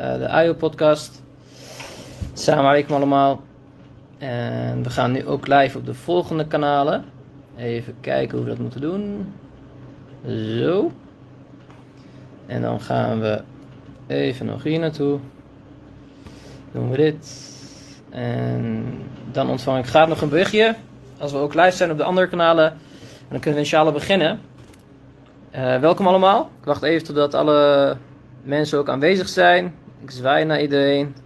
[0.00, 1.22] uh, de AYO-podcast.
[2.32, 3.42] Samen alaikum allemaal.
[4.18, 7.04] En we gaan nu ook live op de volgende kanalen.
[7.56, 9.32] Even kijken hoe we dat moeten doen.
[10.26, 10.92] Zo.
[12.46, 13.42] En dan gaan we
[14.06, 15.18] even nog hier naartoe.
[16.72, 17.52] Doen we dit.
[18.10, 18.84] En
[19.32, 20.74] dan ontvang ik graag nog een berichtje.
[21.18, 22.70] Als we ook live zijn op de andere kanalen.
[22.70, 24.40] En dan kunnen we inshallah beginnen.
[25.54, 26.50] Uh, welkom allemaal.
[26.60, 27.96] Ik wacht even totdat alle
[28.42, 29.74] mensen ook aanwezig zijn.
[30.04, 31.16] Ik zwaai naar iedereen.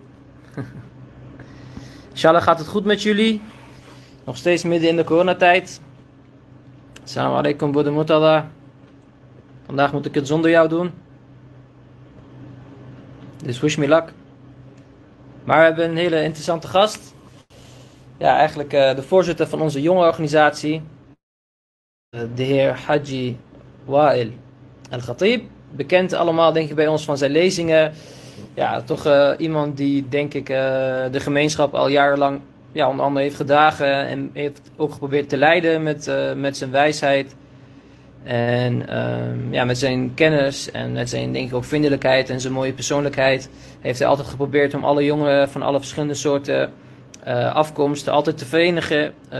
[2.10, 3.42] inshallah gaat het goed met jullie.
[4.24, 5.80] Nog steeds midden in de coronatijd.
[7.04, 8.50] Assalamu alaikum, Mutala.
[9.66, 10.92] Vandaag moet ik het zonder jou doen.
[13.44, 14.12] Dus wish me luck.
[15.44, 17.14] Maar we hebben een hele interessante gast.
[18.16, 20.82] Ja, eigenlijk uh, de voorzitter van onze jonge organisatie.
[22.10, 23.38] Uh, de heer Haji
[23.84, 24.30] Wa'il
[24.90, 25.44] Al-Khatib.
[25.70, 27.92] Bekend allemaal denk ik bij ons van zijn lezingen.
[28.58, 32.40] Ja, toch uh, iemand die denk ik de gemeenschap al jarenlang
[32.72, 34.06] ja, onder andere heeft gedragen.
[34.06, 37.36] En heeft ook geprobeerd te leiden met, met zijn wijsheid.
[38.24, 42.52] En um, ja, met zijn kennis en met zijn denk ik ook vriendelijkheid en zijn
[42.52, 46.72] mooie persoonlijkheid heeft hij altijd geprobeerd om alle jongeren van alle verschillende soorten
[47.52, 49.38] afkomsten altijd te verenigen uh,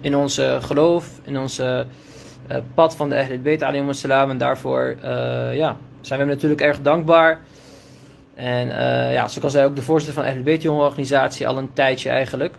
[0.00, 1.86] in onze geloof, in onze
[2.74, 4.96] pad van de Ahlul Bayt salam en daarvoor
[5.52, 7.40] ja, zijn we hem natuurlijk erg dankbaar.
[8.34, 8.68] En
[9.12, 12.54] ja, zoals hij ook de voorzitter van de Ahlul jongerenorganisatie al een tijdje eigenlijk.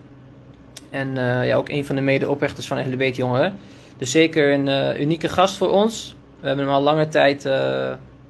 [0.89, 3.53] En ja, ook een van de medeoprichters van Ahlul jongeren.
[3.97, 6.15] Dus zeker een unieke gast voor ons.
[6.39, 7.43] We hebben hem al lange tijd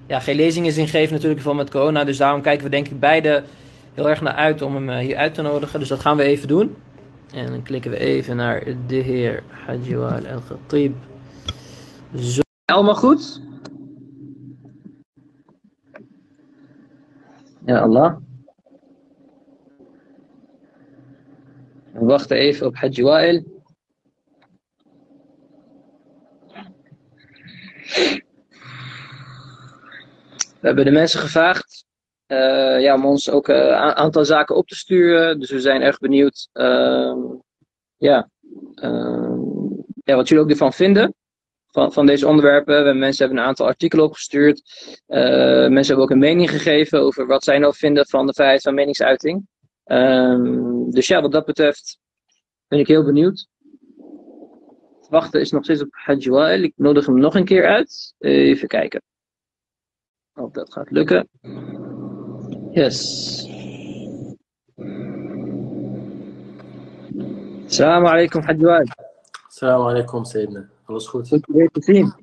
[0.07, 2.03] ja, geen lezingen zien geven natuurlijk van met corona.
[2.03, 3.43] Dus daarom kijken we denk ik beide
[3.93, 5.79] heel erg naar uit om hem hier uit te nodigen.
[5.79, 6.75] Dus dat gaan we even doen.
[7.33, 10.95] En dan klikken we even naar de heer Hajjawal El-Khatib.
[12.19, 12.41] Zo.
[12.65, 13.41] Allemaal goed?
[17.65, 18.17] Ja, Allah.
[21.91, 23.43] We wachten even op Haji Wael.
[30.59, 31.85] We hebben de mensen gevraagd
[32.27, 35.39] uh, ja, om ons ook een uh, aantal zaken op te sturen.
[35.39, 37.15] Dus we zijn erg benieuwd uh,
[37.97, 38.29] ja,
[38.75, 39.39] ehm,
[40.03, 41.15] ja, wat jullie ook ervan vinden.
[41.75, 42.85] Van, van deze onderwerpen.
[42.85, 44.61] We, mensen hebben een aantal artikelen opgestuurd.
[45.07, 45.19] Eh,
[45.67, 48.73] mensen hebben ook een mening gegeven over wat zij nou vinden van de vrijheid van
[48.73, 49.47] meningsuiting.
[49.83, 51.97] Ehm, dus ja, wat dat betreft
[52.67, 53.47] ben ik heel benieuwd
[55.09, 58.13] wachten is nog steeds op Hajj Ik nodig hem nog een keer uit.
[58.19, 59.01] Even kijken.
[60.33, 61.29] Of dat gaat lukken.
[62.71, 63.47] Yes.
[67.65, 68.85] Assalamu alaikum Hajj
[69.47, 70.74] Assalamu alaikum Sayyidina.
[70.85, 71.27] Alles goed?
[71.27, 72.13] Goed weer te zien.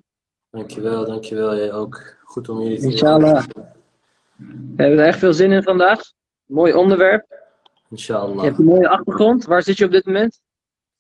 [0.51, 1.57] Dankjewel, dankjewel.
[1.57, 2.03] Jij ook.
[2.25, 3.45] Goed om jullie te Inshallah.
[4.37, 6.01] We hebben er echt veel zin in vandaag.
[6.47, 7.41] Mooi onderwerp.
[7.91, 8.37] Inshallah.
[8.37, 9.45] Je hebt een mooie achtergrond.
[9.45, 10.41] Waar zit je op dit moment?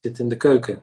[0.00, 0.78] Ik zit in de keuken.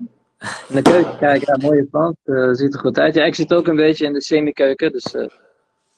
[0.67, 2.17] In de keuken, kijk, ja, mooie plant.
[2.25, 3.15] Uh, ziet er goed uit.
[3.15, 5.27] Ja, ik zit ook een beetje in de semi-keuken, dus, uh,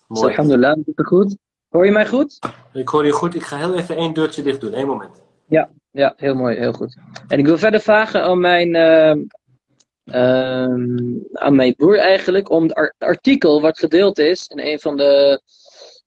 [0.07, 1.37] dus alhamdulillah, ziet er goed.
[1.69, 2.39] Hoor je mij goed?
[2.73, 3.35] Ik hoor je goed.
[3.35, 4.77] Ik ga heel even één deurtje dicht doen.
[4.77, 5.21] Eén moment.
[5.45, 6.97] Ja, ja, heel mooi, heel goed.
[7.27, 9.25] En ik wil verder vragen aan mijn, uh,
[10.03, 15.41] aan mijn broer eigenlijk, om het artikel wat gedeeld is in een van de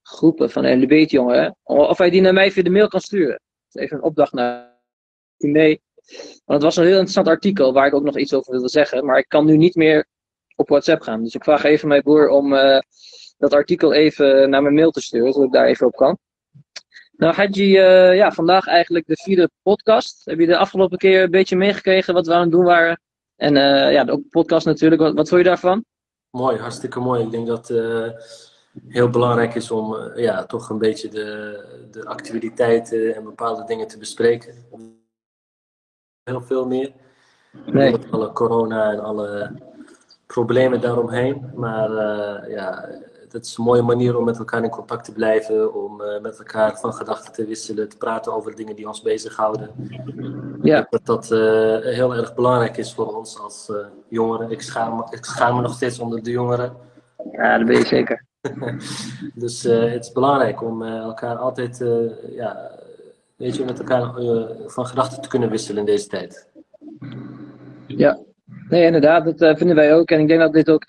[0.01, 3.39] groepen van de LBT jongeren, of hij die naar mij via de mail kan sturen.
[3.71, 4.75] Even een opdracht naar
[5.37, 5.81] mee.
[6.45, 9.05] Want het was een heel interessant artikel waar ik ook nog iets over wilde zeggen.
[9.05, 10.07] Maar ik kan nu niet meer
[10.55, 11.23] op WhatsApp gaan.
[11.23, 12.79] Dus ik vraag even mijn broer om uh,
[13.37, 16.17] dat artikel even naar mijn mail te sturen, zodat ik daar even op kan.
[17.11, 20.25] Nou, Hadji, uh, ja, vandaag eigenlijk de vierde podcast.
[20.25, 22.99] Heb je de afgelopen keer een beetje meegekregen wat we aan het doen waren?
[23.35, 25.01] En uh, ja, ook de podcast natuurlijk.
[25.01, 25.85] Wat, wat vond je daarvan?
[26.29, 27.23] Mooi, hartstikke mooi.
[27.23, 28.15] Ik denk dat het
[28.87, 33.97] heel belangrijk is om ja, toch een beetje de, de activiteiten en bepaalde dingen te
[33.97, 34.65] bespreken
[36.25, 36.91] heel veel meer.
[37.65, 37.91] Nee.
[37.91, 39.51] Met alle corona en alle
[40.25, 41.51] problemen daaromheen.
[41.55, 42.89] Maar uh, ja,
[43.35, 46.37] het is een mooie manier om met elkaar in contact te blijven, om uh, met
[46.37, 49.69] elkaar van gedachten te wisselen, te praten over dingen die ons bezighouden.
[50.61, 50.87] Ja.
[50.89, 51.39] Dat dat uh,
[51.79, 53.71] heel erg belangrijk is voor ons als
[54.07, 54.51] jongeren.
[54.51, 56.73] Ik schaam, ik schaam me nog steeds onder de jongeren.
[57.31, 58.25] Ja, dat ben je zeker.
[59.43, 61.85] dus het is belangrijk om elkaar altijd
[62.29, 62.71] ja,
[63.35, 64.13] weet je, met elkaar
[64.65, 66.47] van gedachten te kunnen wisselen in deze tijd.
[67.87, 68.19] Ja,
[68.69, 70.09] nee, inderdaad, dat vinden wij ook.
[70.09, 70.85] En ik denk dat dit ook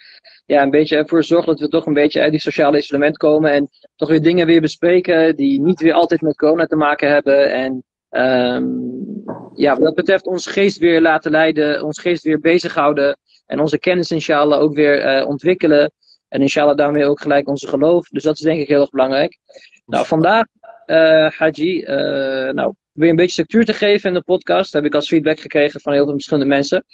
[0.47, 3.53] ja, een beetje ervoor zorgt dat we toch een beetje uit die sociale isolement komen
[3.53, 7.53] en toch weer dingen weer bespreken die niet weer altijd met corona te maken hebben.
[7.53, 13.19] En um, ja, wat dat betreft ons geest weer laten leiden, ons geest weer bezighouden
[13.47, 15.93] en onze kennis inshallah ook weer uh, ontwikkelen.
[16.29, 18.09] En inshallah daarmee ook gelijk onze geloof.
[18.09, 19.39] Dus dat is denk ik heel erg belangrijk.
[19.87, 20.45] Nou, vandaag,
[20.87, 24.73] uh, Haji, uh, nou, weer een beetje structuur te geven in de podcast.
[24.73, 26.85] heb ik als feedback gekregen van heel veel verschillende mensen.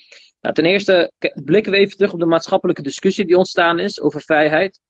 [0.42, 1.12] Nou, ten eerste
[1.44, 4.80] blikken we even terug op de maatschappelijke discussie die ontstaan is over vrijheid.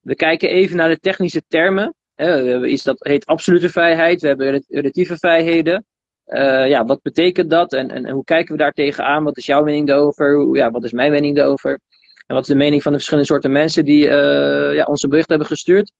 [0.00, 1.94] We kijken even naar de technische termen.
[2.14, 4.20] we hebben iets dat heet absolute vrijheid.
[4.20, 5.84] We hebben relatieve vrijheden.
[6.26, 9.24] Uh, ja, wat betekent dat en, en, hoe kijken we daar tegenaan?
[9.24, 10.56] Wat is jouw mening daarover?
[10.56, 11.80] Ja, wat is mijn mening daarover?
[12.26, 15.28] En wat is de mening van de verschillende soorten mensen die uh, ja, onze bericht
[15.28, 15.92] hebben gestuurd?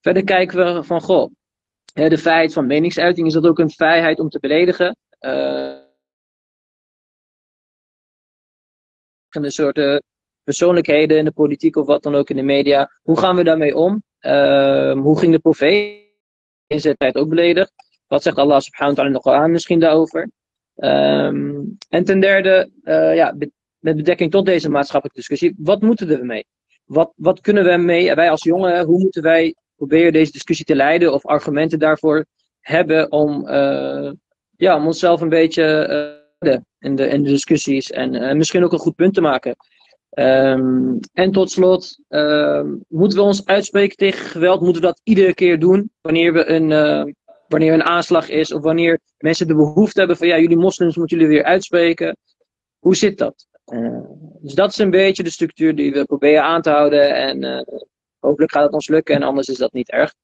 [0.00, 1.30] Verder kijken we van, goh,
[1.92, 4.96] de vrijheid van meningsuiting, is dat ook een vrijheid om te beledigen?
[5.20, 5.79] Uh,
[9.30, 10.02] verschillende soorten
[10.44, 12.90] persoonlijkheden in de politiek of wat dan ook in de media.
[13.02, 14.02] Hoe gaan we daarmee om?
[14.20, 15.98] Uh, hoe ging de profeet
[16.66, 17.72] in zijn tijd ook beledigd?
[18.06, 20.30] Wat zegt Allah subhanahu wa ta'ala in de misschien daarover?
[20.76, 23.34] Um, en ten derde, uh, ja,
[23.78, 26.46] met bedekking tot deze maatschappelijke discussie, wat moeten we ermee?
[26.84, 30.74] Wat, wat kunnen we mee, wij als jongeren, hoe moeten wij proberen deze discussie te
[30.74, 32.26] leiden of argumenten daarvoor
[32.60, 34.10] hebben om, uh,
[34.56, 36.19] ja, om onszelf een beetje uh,
[36.78, 39.56] in, de, in de discussies en misschien ook een goed punt te maken.
[40.18, 44.60] Um, en tot slot, uh, moeten we ons uitspreken tegen geweld?
[44.60, 47.04] Moeten we dat iedere keer doen wanneer, we een, uh,
[47.48, 51.18] wanneer een aanslag is of wanneer mensen de behoefte hebben van ja, jullie moslims moeten
[51.18, 52.16] jullie weer uitspreken?
[52.78, 53.46] Hoe zit dat?
[53.66, 54.00] Uh,
[54.40, 57.66] dus dat is een beetje de structuur die we proberen aan te houden en
[58.18, 60.14] hopelijk gaat het ons lukken en anders is dat niet erg.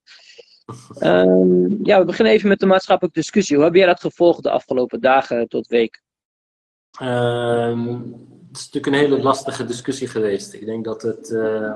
[1.02, 3.56] Um, ja, we beginnen even met de maatschappelijke discussie.
[3.56, 6.04] Hoe heb jij dat gevolgd de afgelopen dagen tot week?
[7.02, 8.14] Um,
[8.48, 10.52] het is natuurlijk een hele lastige discussie geweest.
[10.52, 11.30] Ik denk dat het.
[11.30, 11.72] Uh,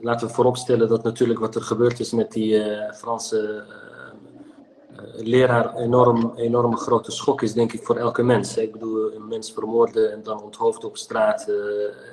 [0.00, 5.76] laten we vooropstellen dat natuurlijk wat er gebeurd is met die uh, Franse uh, leraar
[5.76, 8.56] enorm, enorm grote schok is, denk ik, voor elke mens.
[8.56, 11.48] Ik bedoel, een mens vermoorden en dan onthoofden op straat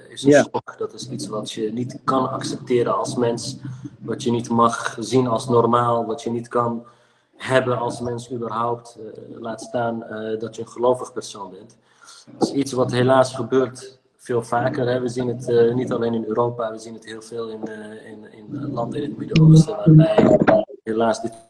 [0.10, 0.46] is een yeah.
[0.46, 0.76] schok.
[0.78, 3.58] Dat is iets wat je niet kan accepteren als mens,
[4.00, 6.86] wat je niet mag zien als normaal, wat je niet kan
[7.40, 9.00] hebben als mens überhaupt.
[9.30, 10.00] laat staan
[10.40, 11.78] dat je een gelovig persoon bent.
[12.38, 14.88] Dat is iets wat helaas gebeurt veel vaker.
[14.88, 15.00] Hè.
[15.00, 17.68] We zien het uh, niet alleen in Europa, we zien het heel veel in,
[18.06, 20.40] in, in landen in het Midden-Oosten, waarbij
[20.84, 21.48] helaas dit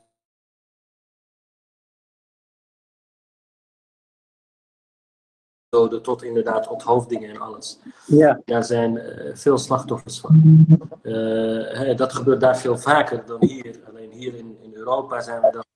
[6.01, 7.79] tot inderdaad onthoofdingen en alles.
[8.05, 8.41] Ja.
[8.45, 10.65] Daar zijn uh, veel slachtoffers van.
[11.03, 13.79] Uh, dat gebeurt daar veel vaker dan hier.
[13.87, 15.67] Alleen hier in, in Europa zijn we dat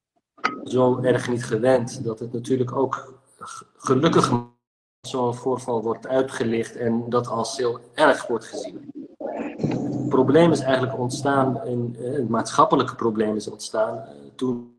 [0.63, 3.21] zo erg niet gewend dat het natuurlijk ook
[3.77, 4.31] gelukkig
[5.07, 8.91] zo'n voorval wordt uitgelicht en dat als heel erg wordt gezien.
[9.57, 14.77] Het probleem is eigenlijk ontstaan, in, het maatschappelijke probleem is ontstaan uh, toen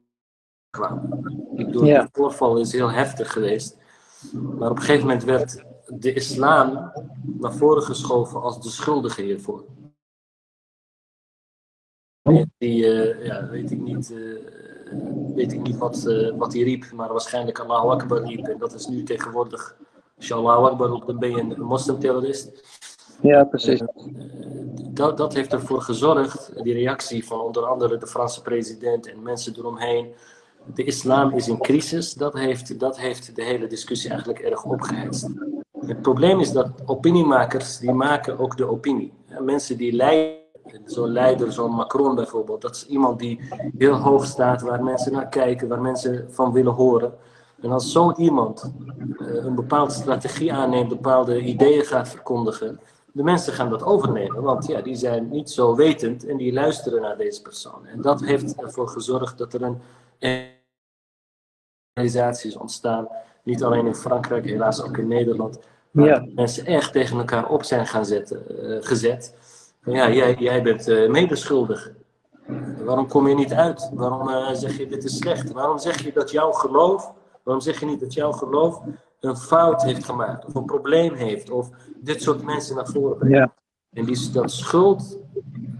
[0.70, 1.24] kwam.
[1.56, 2.02] Ik bedoel, ja.
[2.02, 3.76] de voorval is heel heftig geweest.
[4.32, 6.92] Maar op een gegeven moment werd de islam
[7.38, 9.64] naar voren geschoven als de schuldige hiervoor.
[12.58, 14.38] Die, uh, ja, weet ik niet, uh,
[15.34, 18.46] weet ik niet wat, uh, wat hij riep, maar waarschijnlijk Allahu Akbar riep.
[18.46, 19.76] En dat is nu tegenwoordig
[20.16, 22.50] Inshallah Akbar, dan ben je een moslimterrorist.
[23.22, 23.80] Ja, precies.
[23.80, 23.88] Uh,
[24.90, 29.54] dat, dat heeft ervoor gezorgd, die reactie van onder andere de Franse president en mensen
[29.58, 30.14] eromheen.
[30.74, 35.28] De islam is in crisis, dat heeft, dat heeft de hele discussie eigenlijk erg opgehitst.
[35.86, 39.12] Het probleem is dat opiniemakers, die maken ook de opinie.
[39.40, 40.43] Mensen die leiden,
[40.84, 43.40] zo'n leider, zo'n Macron bijvoorbeeld, dat is iemand die
[43.78, 47.14] heel hoog staat, waar mensen naar kijken, waar mensen van willen horen.
[47.62, 48.72] En als zo iemand
[49.18, 52.80] uh, een bepaalde strategie aanneemt, bepaalde ideeën gaat verkondigen,
[53.12, 54.42] de mensen gaan dat overnemen.
[54.42, 57.86] Want ja, die zijn niet zo wetend en die luisteren naar deze persoon.
[57.86, 59.80] En dat heeft ervoor gezorgd dat er een
[61.94, 63.08] organisatie is ontstaan.
[63.42, 65.58] Niet alleen in Frankrijk, helaas ook in Nederland.
[65.90, 66.26] Waar ja.
[66.34, 69.34] mensen echt tegen elkaar op zijn gaan zetten, uh, gezet.
[69.84, 71.92] Ja, jij, jij bent uh, medeschuldig.
[72.84, 73.90] Waarom kom je niet uit?
[73.94, 75.52] Waarom zeg je dit is slecht?
[75.52, 77.12] Waarom zeg je dat jouw geloof
[77.44, 78.80] Waarom zeg je niet dat jouw geloof
[79.20, 83.36] een fout heeft gemaakt, of een probleem heeft, of dit soort mensen naar voren brengt?
[83.36, 83.54] Ja.
[83.92, 85.18] En die, dat schuld,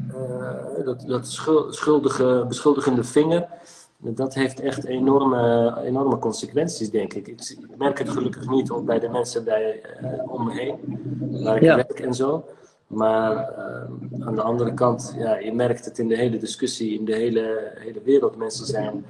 [0.09, 1.27] uh, dat, dat
[1.69, 3.49] schuldige, beschuldigende vinger,
[3.99, 7.29] dat heeft echt enorme, enorme consequenties, denk ik.
[7.29, 7.59] ik.
[7.77, 9.83] merk het gelukkig niet bij de mensen bij,
[10.27, 10.77] om me heen,
[11.45, 11.77] waar ik ja.
[11.77, 12.45] werk en zo.
[12.87, 17.05] Maar uh, aan de andere kant, ja, je merkt het in de hele discussie, in
[17.05, 18.37] de hele, hele wereld.
[18.37, 19.07] Mensen zijn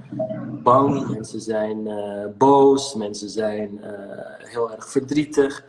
[0.63, 3.89] bang, mensen zijn uh, boos, mensen zijn uh,
[4.39, 5.65] heel erg verdrietig.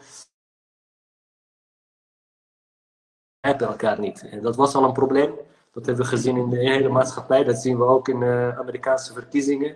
[3.40, 4.28] Hebben elkaar niet.
[4.30, 5.34] En dat was al een probleem.
[5.72, 7.44] Dat hebben we gezien in de hele maatschappij.
[7.44, 9.76] Dat zien we ook in de Amerikaanse verkiezingen.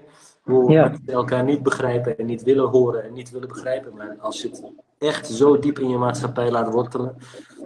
[0.49, 0.87] Hoe Ja.
[0.87, 3.95] mensen elkaar niet begrijpen en niet willen horen en niet willen begrijpen.
[3.95, 4.63] Maar als je het
[4.97, 7.15] echt zo diep in je maatschappij laat wortelen,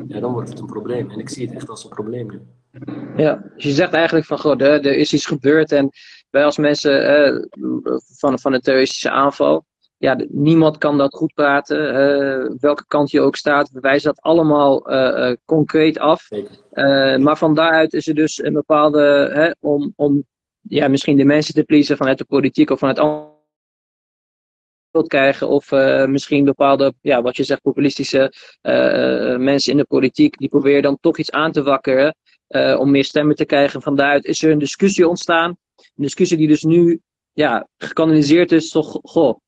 [0.08, 1.10] ja, dan wordt het een probleem.
[1.12, 2.42] En ik zie het echt als een probleem nu.
[3.16, 5.90] Ja, dus je zegt eigenlijk van, goh, er, is iets gebeurd en
[6.30, 7.44] wij als mensen eh,
[8.18, 9.66] van, van een terroristische aanval,
[9.98, 14.88] ja, niemand kan dat goed praten, welke kant je ook staat, we wijzen dat allemaal
[14.88, 16.30] eh, eh, concreet af.
[16.72, 20.26] Eh, maar van daaruit is er dus een bepaalde, hè, om, om
[20.70, 23.34] ja, misschien de mensen te pleasen vanuit de politiek of vanuit andere
[25.02, 29.86] krijgen of eh, misschien bepaalde, ja, wat je zegt, populistische eh, eh, mensen in de
[29.86, 32.16] politiek, die proberen dan toch iets aan te wakkeren
[32.78, 33.82] om meer stemmen te krijgen.
[33.82, 35.50] Van daaruit is er een discussie ontstaan.
[35.76, 37.02] Een discussie die dus nu
[37.32, 38.70] ja, gekanaliseerd is.
[38.70, 39.40] Toch, goh,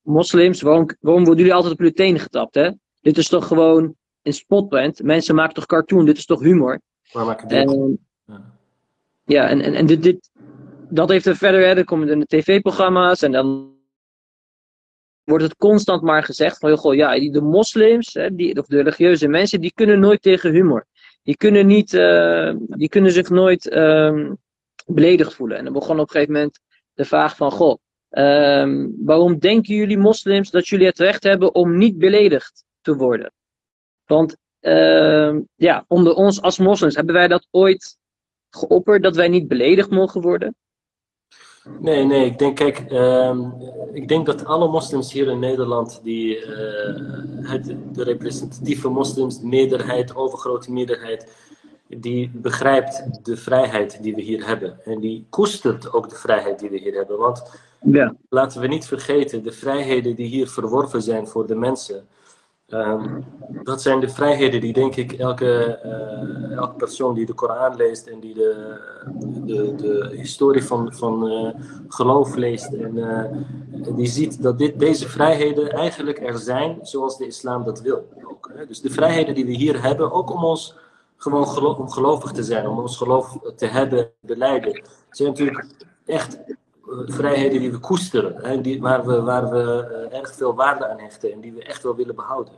[0.00, 2.54] moslims, waarom, waarom worden jullie altijd op jullie tenen getapt?
[2.54, 2.70] Hè?
[3.00, 5.02] Dit is toch gewoon een spotprint.
[5.02, 6.80] Mensen maken toch cartoon, dit is toch humor?
[7.12, 7.42] Maar maak.
[7.42, 8.52] En, Ja.
[9.24, 10.30] ja, en, en, en dit, dit,
[10.94, 13.72] dat heeft er verder, hè, komen in de tv-programma's en dan
[15.24, 19.28] wordt het constant maar gezegd van, goh, ja, de moslims, hè, die, of de religieuze
[19.28, 20.86] mensen, die kunnen nooit tegen humor.
[21.22, 24.34] Die kunnen, niet, eh, die kunnen zich nooit ehm,
[24.86, 25.58] beledigd voelen.
[25.58, 26.60] En dan begon op een gegeven moment
[26.94, 31.76] de vraag van, goh, ehm, waarom denken jullie moslims dat jullie het recht hebben om
[31.76, 33.32] niet beledigd te worden?
[34.04, 37.96] Want ehm, ja, onder ons als moslims, hebben wij dat ooit
[38.50, 40.54] geopperd dat wij niet beledigd mogen worden?
[41.80, 43.40] Nee, nee, ik denk, kijk, ehm,
[43.92, 49.46] ik denk dat alle moslims hier in Nederland, die, eh, het, de representatieve moslims, de
[49.46, 51.32] meerderheid, overgrote meerderheid,
[51.88, 54.78] die begrijpt de vrijheid die we hier hebben.
[54.84, 57.18] En die koestert ook de vrijheid die we hier hebben.
[57.18, 57.42] Want
[57.80, 58.14] Ja.
[58.28, 62.06] laten we niet vergeten, de vrijheden die hier verworven zijn voor de mensen.
[62.68, 63.20] Ehm,
[63.62, 68.06] dat zijn de vrijheden die, denk ik, elke, eh, elke persoon die de Koran leest
[68.06, 68.78] en die de,
[69.44, 75.08] de, de historie van, van eh, geloof leest, en eh, die ziet dat dit, deze
[75.08, 78.08] vrijheden eigenlijk er zijn zoals de islam dat wil.
[78.24, 78.66] Ook, hè.
[78.66, 80.76] Dus de vrijheden die we hier hebben, ook om ons
[81.16, 85.66] gewoon om gelovig te zijn, om ons geloof te hebben, beleiden, zijn natuurlijk
[86.04, 86.38] echt
[87.06, 90.98] vrijheden die we koesteren, hè, die, waar we, waar we eh, erg veel waarde aan
[91.00, 92.52] hechten en die we echt wel willen behouden.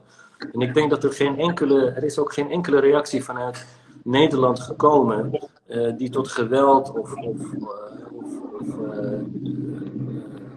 [0.52, 3.66] En ik denk dat er geen enkele, er is ook geen enkele reactie vanuit
[4.05, 8.25] Nederland gekomen eh, die tot geweld of, of, eh, of,
[8.61, 8.76] of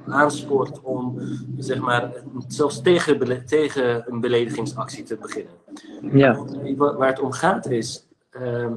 [0.07, 1.19] aanspoort om
[1.57, 2.11] zeg maar,
[2.47, 5.53] zelfs tegen, tegen een beledigingsactie te beginnen.
[6.01, 6.39] Ja.
[6.77, 8.73] Wa- Waar het om gaat is, ehm,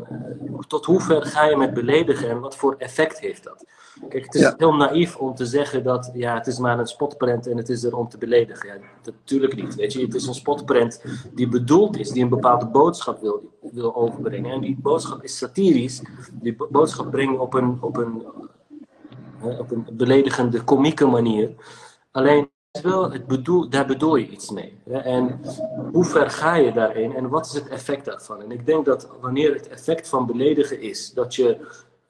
[0.66, 3.64] tot hoe ver ga je met beledigen en wat voor effect heeft dat?
[4.08, 4.54] Kijk, het is Ja.
[4.56, 7.84] heel naïef om te zeggen dat ja, het is maar een spotprent en het is
[7.84, 8.68] er om te beledigen.
[8.68, 9.74] Ja, natuurlijk niet.
[9.74, 10.00] Weet je.
[10.00, 11.04] Het is een spotprent
[11.34, 14.50] die bedoeld is, die een bepaalde boodschap wil, wil overbrengen.
[14.52, 16.02] En die boodschap is satirisch.
[16.32, 18.24] Die bo- boodschap brengt op een, op een,
[19.42, 21.50] eh, op een beledigende, komieke manier.
[22.10, 24.78] Alleen, is wel, het bedoel, daar bedoel je iets mee.
[24.90, 24.98] Hè?
[24.98, 25.40] En
[25.92, 28.42] hoe ver ga je daarin en wat is het effect daarvan?
[28.42, 31.58] En ik denk dat wanneer het effect van beledigen is dat je,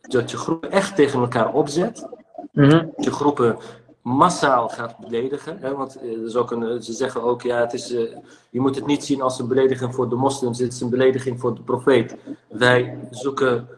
[0.01, 2.09] dat je groepen echt tegen elkaar opzet,
[2.53, 2.71] Mhm.
[2.71, 3.59] dat je groepen
[4.03, 5.59] massaal gaat beledigen.
[5.59, 5.75] Hè?
[5.75, 8.17] Want eh, er is ook een, eh, ze zeggen ook, ja, het is, eh,
[8.51, 11.41] je moet het niet zien als een belediging voor de moslims, het is een belediging
[11.41, 12.17] voor de profeet.
[12.49, 13.69] Wij zoeken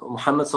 [0.00, 0.54] Mohammed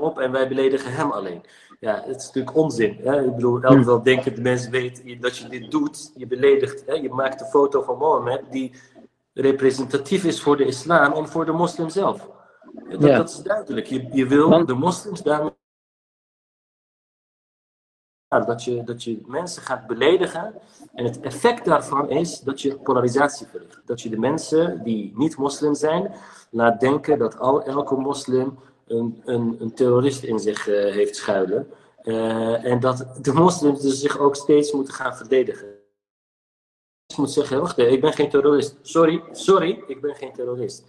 [0.00, 1.42] op en wij beledigen hem alleen.
[1.80, 2.96] Ja, het is natuurlijk onzin.
[3.02, 3.24] Hè?
[3.24, 6.86] Ik bedoel, elk wel denken de mensen weten dat je dit doet, je beledigt.
[6.86, 6.92] Hè?
[6.92, 8.72] Je maakt een foto van Mohammed die
[9.32, 12.28] representatief is voor de islam en voor de moslim zelf.
[12.88, 13.16] Dat, Ja.
[13.16, 13.86] dat is duidelijk.
[13.86, 15.58] Je, je wil de moslims daarmee
[18.28, 20.54] ja, dat, je, dat je mensen gaat beledigen.
[20.94, 23.80] En het effect daarvan is dat je polarisatie verricht.
[23.84, 26.12] Dat je de mensen die niet moslim zijn,
[26.50, 28.58] laat denken dat al, elke moslim
[28.90, 31.70] een, een, een terrorist in zich eh, heeft schuilen.
[32.02, 35.68] Eh, en dat de moslims dus zich ook steeds moeten gaan verdedigen.
[37.06, 38.76] Je moet zeggen, wacht even, ik ben geen terrorist.
[38.82, 40.84] Sorry, sorry, ik ben geen terrorist.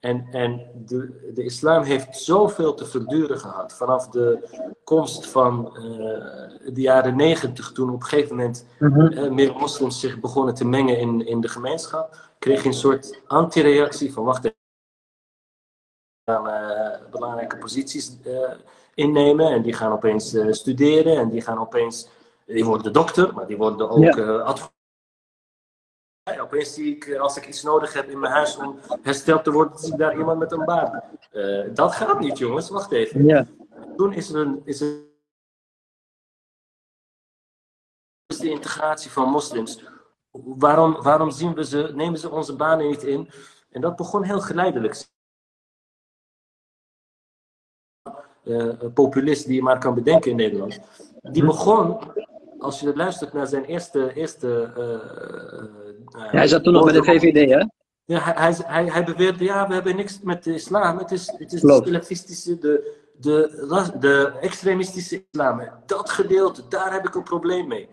[0.00, 3.72] En, en de, de islam heeft zoveel te verduren gehad.
[3.72, 4.48] Vanaf de
[4.84, 5.82] komst van eh,
[6.72, 9.34] de jaren negentig, toen op een gegeven moment Mhm.
[9.34, 14.12] meer moslims zich begonnen te mengen in, in de gemeenschap, kreeg je een soort antireactie
[14.12, 14.54] van wacht
[16.26, 18.52] gaan eh, belangrijke posities eh,
[18.94, 22.08] innemen en die gaan opeens eh, studeren en die gaan opeens,
[22.46, 24.38] die worden dokter, maar die worden ook Ja.
[24.38, 24.74] advocaat.
[26.22, 29.52] Ja, opeens zie ik, als ik iets nodig heb in mijn huis om hersteld te
[29.52, 31.04] worden, zie ik daar iemand met een baard.
[31.76, 32.68] Dat gaat niet, jongens.
[32.70, 33.24] Wacht even.
[33.24, 33.46] Ja.
[33.96, 35.04] Toen is er, een, is er
[38.26, 39.84] is de integratie van moslims.
[40.30, 43.30] Waarom, waarom zien we ze, nemen ze onze banen niet in?
[43.70, 44.94] En dat begon heel geleidelijk.
[48.94, 50.80] Populist die je maar kan bedenken in Nederland.
[51.22, 51.98] Die begon,
[52.58, 54.12] als je luistert naar zijn eerste.
[54.14, 54.70] eerste
[56.08, 57.64] ja, hij zat toen nog bij de VVD, hè?
[58.04, 60.98] Ja, hij, hij, hij beweerde, ja, we hebben niks met de islam.
[60.98, 65.62] Het is, het is de salafistische, de, de, de extremistische islam.
[65.86, 67.88] Dat gedeelte, daar heb ik een probleem mee.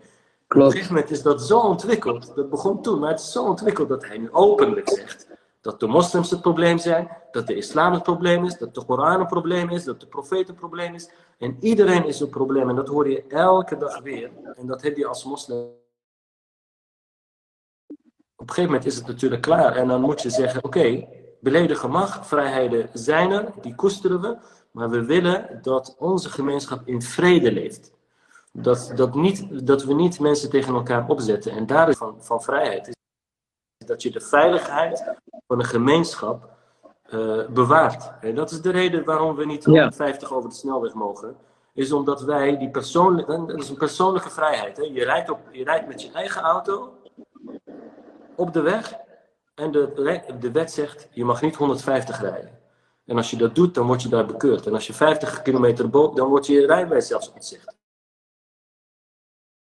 [0.46, 0.66] Klopt.
[0.66, 2.32] Op een gegeven moment is dat zo ontwikkeld.
[2.34, 5.26] Dat begon toen, maar het is zo ontwikkeld dat hij nu openlijk zegt
[5.64, 9.20] dat de moslims het probleem zijn, dat de islam het probleem is, dat de Koran
[9.20, 11.10] een probleem is, dat de profeet een probleem is.
[11.38, 14.30] En iedereen is een probleem en dat hoor je elke dag weer.
[14.54, 15.58] En dat heb je als moslim.
[18.36, 21.08] Op een gegeven moment is het natuurlijk klaar en dan moet je zeggen: oké,
[21.40, 24.36] beledigen mag, vrijheden zijn er, die koesteren we,
[24.70, 27.92] maar we willen dat onze gemeenschap in vrede leeft.
[28.52, 31.52] Dat, dat, niet, dat we niet mensen tegen elkaar opzetten.
[31.52, 32.92] En daar is van, van vrijheid
[33.78, 35.04] dat je de veiligheid
[35.46, 36.48] van een gemeenschap
[37.14, 38.12] uh, bewaart.
[38.20, 41.36] En dat is de reden waarom we niet 150 over de snelweg mogen.
[41.74, 44.76] Is omdat wij die persoonlijke, dat is een persoonlijke vrijheid.
[44.76, 44.82] Hè?
[44.82, 46.92] Je, rijdt op, je rijdt met je eigen auto
[48.34, 48.94] op de weg
[49.54, 52.62] en de, de wet zegt je mag niet 150 rijden.
[53.04, 54.66] En als je dat doet, dan word je daar bekeurd.
[54.66, 57.74] En als je 50 kilometer boven, dan wordt je rijbewijs zelfs ontzegd.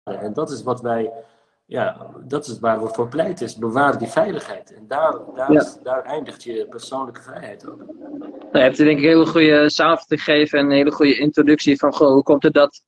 [0.03, 1.13] En dat is wat wij,
[1.71, 4.75] ja, dat is waar we voor pleiten, is bewaar die veiligheid.
[4.75, 7.79] En daar, daar, daar eindigt je persoonlijke vrijheid ook.
[7.79, 11.79] Nou, je hebt denk ik een hele goede samenvatting gegeven en een hele goede introductie
[11.79, 12.83] van goh, hoe komt het dat,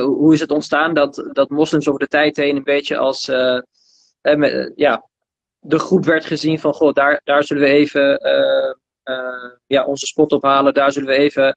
[0.00, 3.60] hoe is het ontstaan dat, dat moslims over de tijd heen een beetje als, uh,
[4.74, 5.08] ja,
[5.58, 8.20] de groep werd gezien van goh, daar, daar zullen we even
[9.66, 11.56] ja, onze spot ophalen, daar zullen we even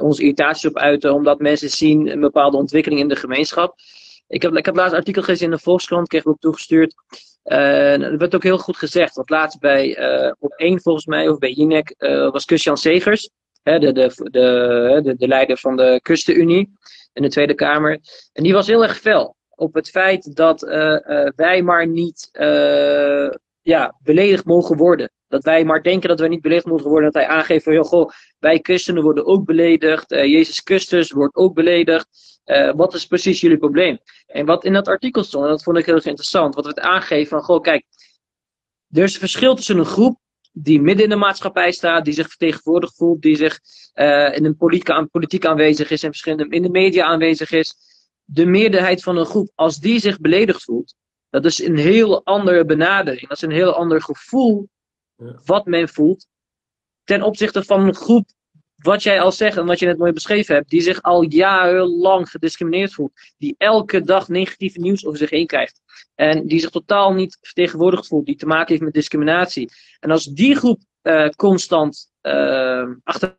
[0.00, 3.74] onze irritaties op uiten, omdat mensen zien een bepaalde ontwikkeling in de gemeenschap.
[4.32, 6.94] Ik heb, ik heb laatst een artikel gelezen in de Volkskrant, kreeg ik ook toegestuurd.
[7.44, 9.14] Uh, er werd ook heel goed gezegd.
[9.14, 13.30] Want laatst bij uh, op één volgens mij, of bij Jinek, uh, was Christian Segers,
[13.62, 16.72] hè, de, de, de, de, de leider van de Kustenunie
[17.12, 17.98] in de Tweede Kamer.
[18.32, 20.60] En die was heel erg fel op het feit dat
[21.36, 22.30] wij maar niet
[23.62, 25.10] ja, beledigd mogen worden.
[25.28, 27.12] Dat wij maar denken dat wij niet beledigd mogen worden.
[27.12, 30.10] Dat hij aangeeft van, joh, goh, wij christenen worden ook beledigd.
[30.10, 32.31] Jezus Christus wordt ook beledigd.
[32.44, 33.98] Uh, wat is precies jullie probleem?
[34.26, 36.70] En wat in dat artikel stond, en dat vond ik heel erg interessant, wat we
[36.70, 37.84] het aangeven van, goh, kijk,
[38.90, 40.20] er is een verschil tussen een groep
[40.52, 43.60] die midden in de maatschappij staat, die zich vertegenwoordigd voelt, die zich
[43.94, 47.74] uh, in een politiek, politiek aanwezig is en verschillende in de media aanwezig is.
[48.24, 50.94] De meerderheid van een groep, als die zich beledigd voelt,
[51.30, 53.28] dat is een heel andere benadering.
[53.28, 54.68] Dat is een heel ander gevoel
[55.44, 56.26] wat men voelt
[57.04, 58.28] ten opzichte van een groep
[58.82, 62.30] wat jij al zegt en wat je net mooi beschreven hebt, die zich al jarenlang
[62.30, 65.80] gediscrimineerd voelt, die elke dag negatieve nieuws over zich heen krijgt
[66.14, 69.72] en die zich totaal niet vertegenwoordigd voelt, die te maken heeft met discriminatie.
[70.00, 73.38] En als die groep uh, constant uh, achter.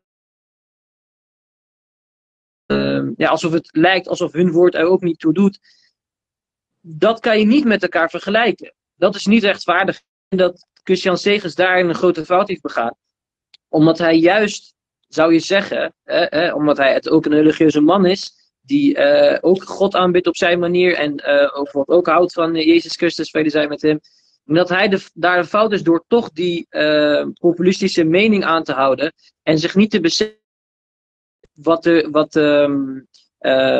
[2.71, 5.59] Uh, ja, alsof het lijkt alsof hun woord er ook niet toe doet.
[6.79, 8.73] Dat kan je niet met elkaar vergelijken.
[8.95, 10.01] Dat is niet rechtvaardig.
[10.27, 12.95] En dat Christian Segers daar een grote fout heeft begaan.
[13.67, 14.75] Omdat hij juist
[15.13, 19.63] zou je zeggen, eh, omdat hij het ook een religieuze man is, die uh, ook
[19.63, 23.69] God aanbidt op zijn manier en uh, ook, ook houdt van Jezus Christus, velen zijn
[23.69, 23.99] met hem.
[24.43, 26.67] dat hij daar de fout is door toch die
[27.39, 30.41] populistische mening aan te houden en zich niet te beseffen
[31.53, 33.07] wat de, wat, um,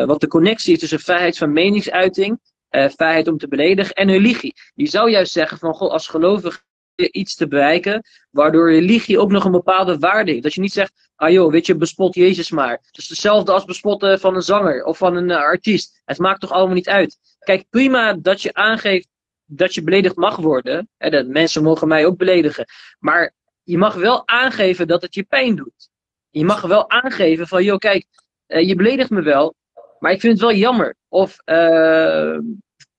[0.05, 4.53] wat de connectie is tussen vrijheid van meningsuiting, vrijheid om te beledigen en religie.
[4.73, 6.61] Je zou juist zeggen van, goh, als gelovige
[6.95, 10.43] iets te bereiken, waardoor religie ook nog een bepaalde waarde heeft.
[10.43, 12.71] Dat je niet zegt, ah joh, weet je, bespot Jezus maar.
[12.71, 16.01] Het is hetzelfde als bespotten van een zanger of van een uh, artiest.
[16.06, 17.17] Het maakt toch allemaal niet uit.
[17.39, 19.08] Kijk, prima dat je aangeeft
[19.45, 20.89] dat je beledigd mag worden.
[20.97, 22.65] Hè, dat mensen mogen mij ook beledigen.
[22.99, 25.89] Maar je mag wel aangeven dat het je pijn doet.
[26.29, 28.06] Je mag wel aangeven van, joh, kijk,
[28.47, 29.56] uh, je beledigt me wel,
[29.99, 30.95] maar ik vind het wel jammer.
[31.08, 32.38] Of uh,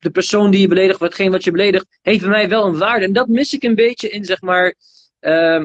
[0.04, 3.04] de persoon die je beledigt, watgeen wat je beledigt, heeft bij mij wel een waarde.
[3.04, 4.74] En dat mis ik een beetje in, zeg maar,
[5.20, 5.64] uh,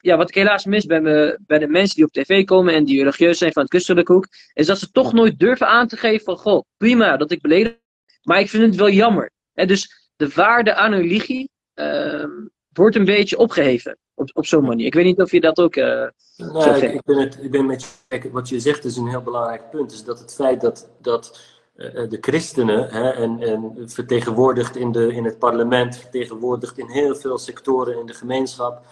[0.00, 2.84] ja, wat ik helaas mis bij, me, bij de mensen die op tv komen en
[2.84, 5.96] die religieus zijn van het kustelijke hoek, is dat ze toch nooit durven aan te
[5.96, 7.76] geven van, goh, prima dat ik beledig,
[8.22, 9.30] maar ik vind het wel jammer.
[9.52, 12.24] En dus de waarde aan religie uh,
[12.72, 14.86] wordt een beetje opgeheven op, op zo'n manier.
[14.86, 15.76] Ik weet niet of je dat ook.
[15.76, 18.30] Uh, ik, ik, ben het, ik ben met je.
[18.30, 19.92] Wat je zegt is een heel belangrijk punt.
[19.92, 25.24] Is dat het feit dat, dat de christenen hè, en, en vertegenwoordigd in, de, in
[25.24, 28.84] het parlement, vertegenwoordigd in heel veel sectoren in de gemeenschap,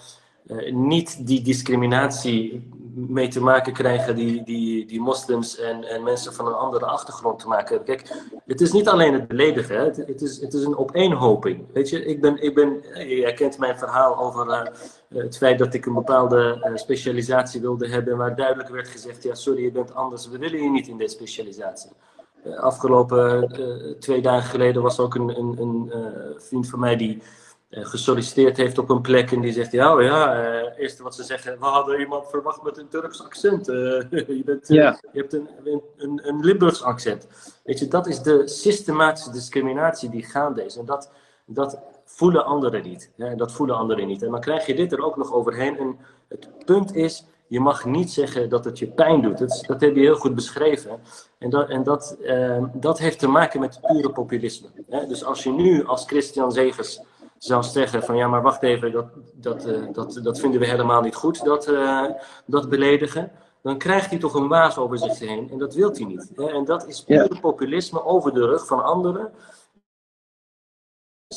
[0.71, 6.47] niet die discriminatie mee te maken krijgen die, die, die moslims en, en mensen van
[6.47, 7.97] een andere achtergrond te maken hebben.
[7.97, 8.17] Kijk,
[8.47, 9.79] het is niet alleen het beledigen.
[9.79, 11.65] Het, is, het is een opeenhoping.
[11.73, 14.73] Weet je, ik ben, ik ben, jij kent mijn verhaal over
[15.09, 19.63] het feit dat ik een bepaalde specialisatie wilde hebben, waar duidelijk werd gezegd, ja sorry,
[19.63, 21.91] je bent anders, we willen je niet in deze specialisatie.
[22.47, 23.49] Uh, afgelopen
[24.01, 25.93] twee dagen geleden was ook een, een, een
[26.37, 27.23] vriend van mij die
[27.73, 31.15] eh, gesolliciteerd heeft op een plek en die zegt, ja, oh ja, uh, eerste wat
[31.15, 33.69] ze zeggen, we hadden iemand verwacht met een Turks accent.
[33.69, 33.75] Uh,
[34.11, 35.49] je, bent, je hebt een,
[35.97, 37.27] een, een Limburgs accent.
[37.65, 40.77] Weet je, dat is de systematische discriminatie die gaande is.
[40.77, 41.11] En dat,
[41.47, 43.11] dat voelen anderen niet.
[43.17, 43.35] Hè?
[43.35, 44.23] Dat voelen anderen niet.
[44.23, 45.79] En dan krijg je dit er ook nog overheen.
[45.79, 49.39] En het punt is, je mag niet zeggen dat het je pijn doet.
[49.39, 51.01] Dat, dat heb je heel goed beschreven.
[51.39, 52.17] En dat, en dat,
[52.73, 54.69] dat heeft te maken met pure populisme.
[54.89, 55.07] Hè?
[55.07, 57.01] Dus als je nu als Christian Zegers
[57.39, 61.01] zou zeggen van ja, maar wacht even, dat, dat, uh, dat, dat vinden we helemaal
[61.01, 62.11] niet goed, dat, uh,
[62.47, 63.33] dat beledigen.
[63.63, 66.33] Dan krijgt hij toch een waas over zich heen en dat wil hij niet.
[66.37, 66.47] Hè?
[66.47, 69.33] En dat is puur populisme over de rug van anderen.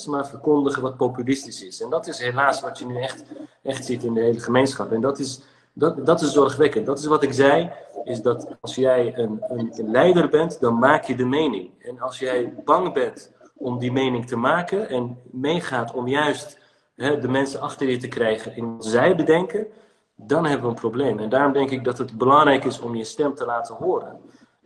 [0.07, 1.81] Maar verkondigen wat populistisch is.
[1.81, 3.23] En dat is helaas wat je nu echt,
[3.63, 4.91] echt ziet in de hele gemeenschap.
[4.91, 5.41] En dat is,
[5.75, 6.85] dat, dat is zorgwekkend.
[6.85, 7.71] Dat is wat ik zei,
[8.03, 11.69] is dat als jij een, een, leider bent, dan maak je de mening.
[11.79, 16.59] En als jij bang bent om die mening te maken en meegaat om juist
[16.95, 19.67] hè, de mensen achter je te krijgen in wat zij bedenken,
[20.15, 21.19] dan hebben we een probleem.
[21.19, 24.19] En daarom denk ik dat het belangrijk is om je stem te laten horen.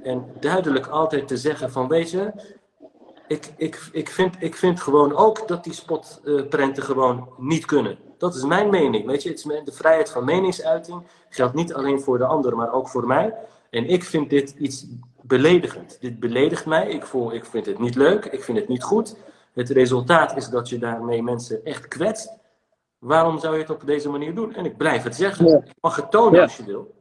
[0.04, 2.32] En duidelijk altijd te zeggen van, weet je,
[3.30, 7.98] ik, ik, ik, vind, ik vind gewoon ook dat die spotprenten gewoon niet kunnen.
[8.18, 9.30] Dat is mijn mening, weet je.
[9.30, 13.08] Het is de vrijheid van meningsuiting geldt niet alleen voor de ander, maar ook voor
[13.08, 13.34] mij.
[13.70, 14.88] En ik vind dit iets
[15.22, 15.98] beledigend.
[16.02, 16.89] Dit beledigt mij.
[16.89, 18.26] Ik, voel, ik vind het niet leuk.
[18.26, 19.15] Ik vind het niet goed.
[19.54, 22.38] Het resultaat is dat je daarmee mensen echt kwetst.
[23.00, 24.56] Waarom zou je het op deze manier doen?
[24.56, 25.46] En ik blijf het zeggen.
[25.46, 25.62] Ja.
[25.65, 26.96] Je mag het tonen als je wil.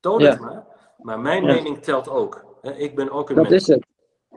[0.00, 0.64] Toon het maar.
[0.98, 2.44] Maar mijn mening telt ook.
[2.76, 3.89] Ik ben ook een Dat is het.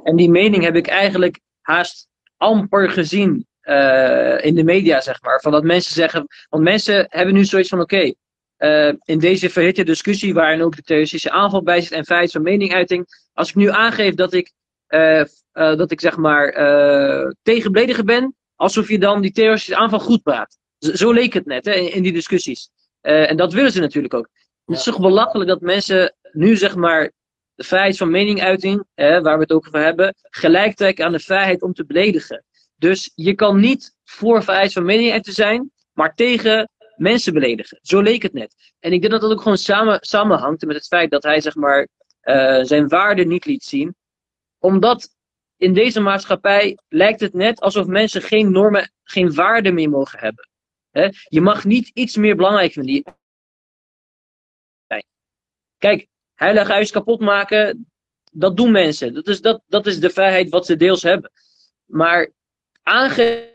[0.03, 5.41] En die mening heb ik eigenlijk haast amper gezien uh, in de media, zeg maar.
[5.41, 6.27] Van dat mensen zeggen.
[6.49, 8.13] Want mensen hebben nu zoiets van: oké,
[8.57, 12.41] uh, in deze verhitte discussie, waarin ook de terroristische aanval bij zit en vrijheid van
[12.41, 13.05] meninguiting.
[13.33, 14.51] Als ik nu aangeef dat ik,
[14.89, 16.51] uh, dat ik zeg maar
[17.41, 20.57] tegen beledigen ben, alsof je dan die terroristische aanval goed praat.
[20.77, 22.69] Zo, zo leek het net hè, in, in die discussies.
[23.01, 24.29] en dat willen ze natuurlijk ook.
[24.65, 27.11] Het is toch belachelijk dat mensen nu zeg maar
[27.63, 31.73] de vrijheid van meninguiting, waar we het ook over hebben, gelijk aan de vrijheid om
[31.73, 32.43] te beledigen.
[32.75, 37.79] Dus je kan niet voor vrijheid van meninguiting zijn, maar tegen mensen beledigen.
[37.81, 38.55] Zo leek het net.
[38.79, 41.55] En ik denk dat dat ook gewoon samen, samenhangt met het feit dat hij zeg
[41.55, 41.87] maar
[42.23, 43.95] uh, zijn waarde niet liet zien.
[44.59, 45.09] Omdat
[45.57, 50.49] in deze maatschappij lijkt het net alsof mensen geen normen, geen waarden meer mogen hebben.
[50.91, 51.09] He?
[51.27, 53.03] Je mag niet iets meer belangrijk vinden.
[55.77, 56.07] Kijk,
[56.43, 57.87] heilig huis kapot maken,
[58.31, 59.13] dat doen mensen.
[59.13, 61.31] Dat is, dat, dat is de vrijheid wat ze deels hebben.
[61.85, 62.31] Maar
[62.81, 63.51] aange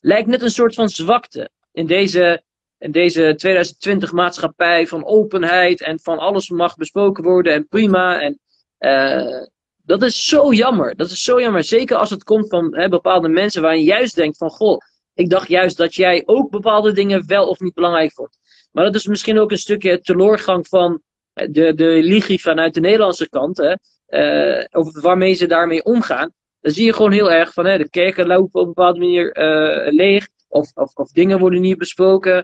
[0.00, 2.42] lijkt net een soort van zwakte in deze,
[2.78, 8.20] in deze 2020 maatschappij van openheid en van alles mag besproken worden en prima.
[8.20, 8.40] En,
[8.78, 10.96] uh, dat is zo jammer.
[10.96, 11.64] Dat is zo jammer.
[11.64, 14.78] Zeker als het komt van hè, bepaalde mensen waar je juist denkt van goh,
[15.14, 18.38] ik dacht juist dat jij ook bepaalde dingen wel of niet belangrijk vond.
[18.78, 23.28] Maar dat is misschien ook een stukje teleurgang van de, de ligie vanuit de Nederlandse
[23.28, 23.56] kant.
[23.56, 23.74] Hè,
[24.08, 28.26] uh, waarmee ze daarmee omgaan dan zie je gewoon heel erg van hè, de kerken
[28.26, 30.28] lopen op een bepaalde manier uh, leeg.
[30.48, 32.36] Of, of, of, dingen worden niet besproken.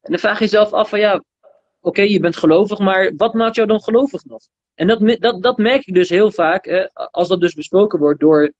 [0.00, 1.24] En dan vraag je jezelf af van ja,
[1.80, 4.40] oké, je bent gelovig, maar wat maakt jou dan gelovig nog?
[4.74, 8.52] En dat, dat, dat merk ik dus heel vaak, als dat dus besproken wordt door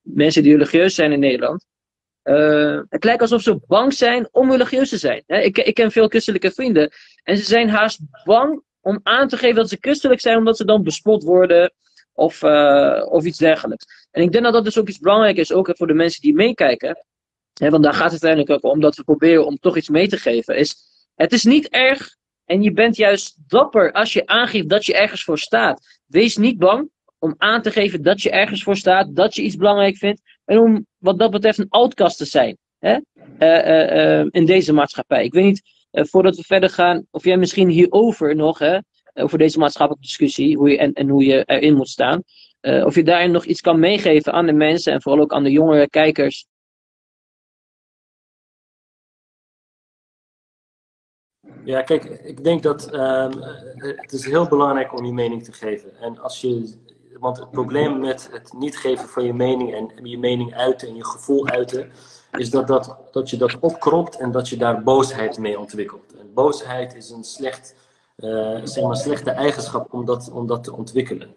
[0.00, 1.66] mensen die religieus zijn in Nederland.
[2.24, 5.22] Uh, het lijkt alsof ze bang zijn om religieus te zijn.
[5.26, 6.90] Ik, ik ken veel christelijke vrienden
[7.22, 10.64] en ze zijn haast bang om aan te geven dat ze christelijk zijn, omdat ze
[10.64, 11.72] dan bespot worden
[12.12, 14.06] of, uh, of iets dergelijks.
[14.10, 16.34] En ik denk dat dat dus ook iets belangrijks is, ook voor de mensen die
[16.34, 17.04] meekijken.
[17.54, 20.16] want daar gaat het uiteindelijk ook om dat we proberen om toch iets mee te
[20.16, 20.56] geven.
[20.56, 20.76] Is,
[21.14, 25.24] het is niet erg en je bent juist dapper als je aangeeft dat je ergens
[25.24, 26.00] voor staat.
[26.06, 29.56] Wees niet bang om aan te geven dat je ergens voor staat, dat je iets
[29.56, 30.20] belangrijk vindt.
[30.44, 32.98] En om wat dat betreft een outcast te zijn hè?
[33.38, 35.24] Uh, uh, in deze maatschappij.
[35.24, 38.78] Ik weet niet, voordat we verder gaan, of jij misschien hierover nog, hè,
[39.14, 42.22] over deze maatschappelijke discussie hoe je, en, en hoe je erin moet staan.
[42.60, 45.50] Of je daarin nog iets kan meegeven aan de mensen en vooral ook aan de
[45.50, 46.46] jongere kijkers.
[51.64, 53.30] Ja, kijk, ik denk dat uh,
[53.76, 55.96] het is heel belangrijk om je mening te geven.
[55.96, 56.78] En als je,
[57.20, 60.94] want het probleem met het niet geven van je mening en je mening uiten en
[60.94, 61.92] je gevoel uiten,
[62.32, 66.14] is dat, dat, dat je dat opkropt en dat je daar boosheid mee ontwikkelt.
[66.18, 67.74] En boosheid is een slecht,
[68.16, 71.34] uh, zeg maar slechte eigenschap om dat, om dat te ontwikkelen.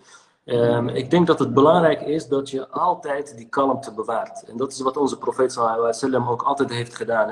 [0.49, 4.43] Um, ik denk dat het belangrijk is dat je altijd die kalmte bewaart.
[4.43, 7.29] En dat is wat onze profeet sallallahu alaihi wasallam ook altijd heeft gedaan.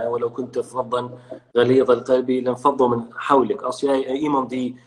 [3.62, 4.80] Als jij iemand die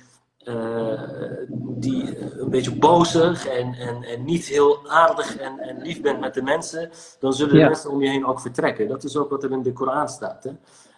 [1.59, 6.35] die een beetje bozig en, en, en niet heel aardig en, en lief bent met
[6.35, 8.89] de mensen, dan zullen de mensen om je heen ook vertrekken.
[8.89, 10.45] Dat is ook wat er in de Koran staat.
[10.45, 10.51] Hè?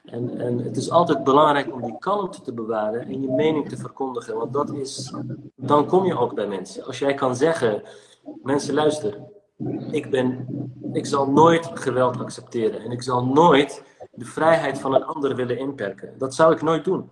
[0.04, 3.76] En, en het is altijd belangrijk om die kalmte te bewaren en je mening te
[3.76, 4.36] verkondigen.
[4.36, 5.14] Want dat is,
[5.56, 6.84] dan kom je ook bij mensen.
[6.84, 7.82] Als jij kan zeggen,
[8.42, 9.28] mensen luisteren,
[9.90, 10.46] ik, ben,
[10.92, 12.80] ik zal nooit geweld accepteren.
[12.80, 16.14] En ik zal nooit de vrijheid van een ander willen inperken.
[16.18, 17.10] Dat zou ik nooit doen.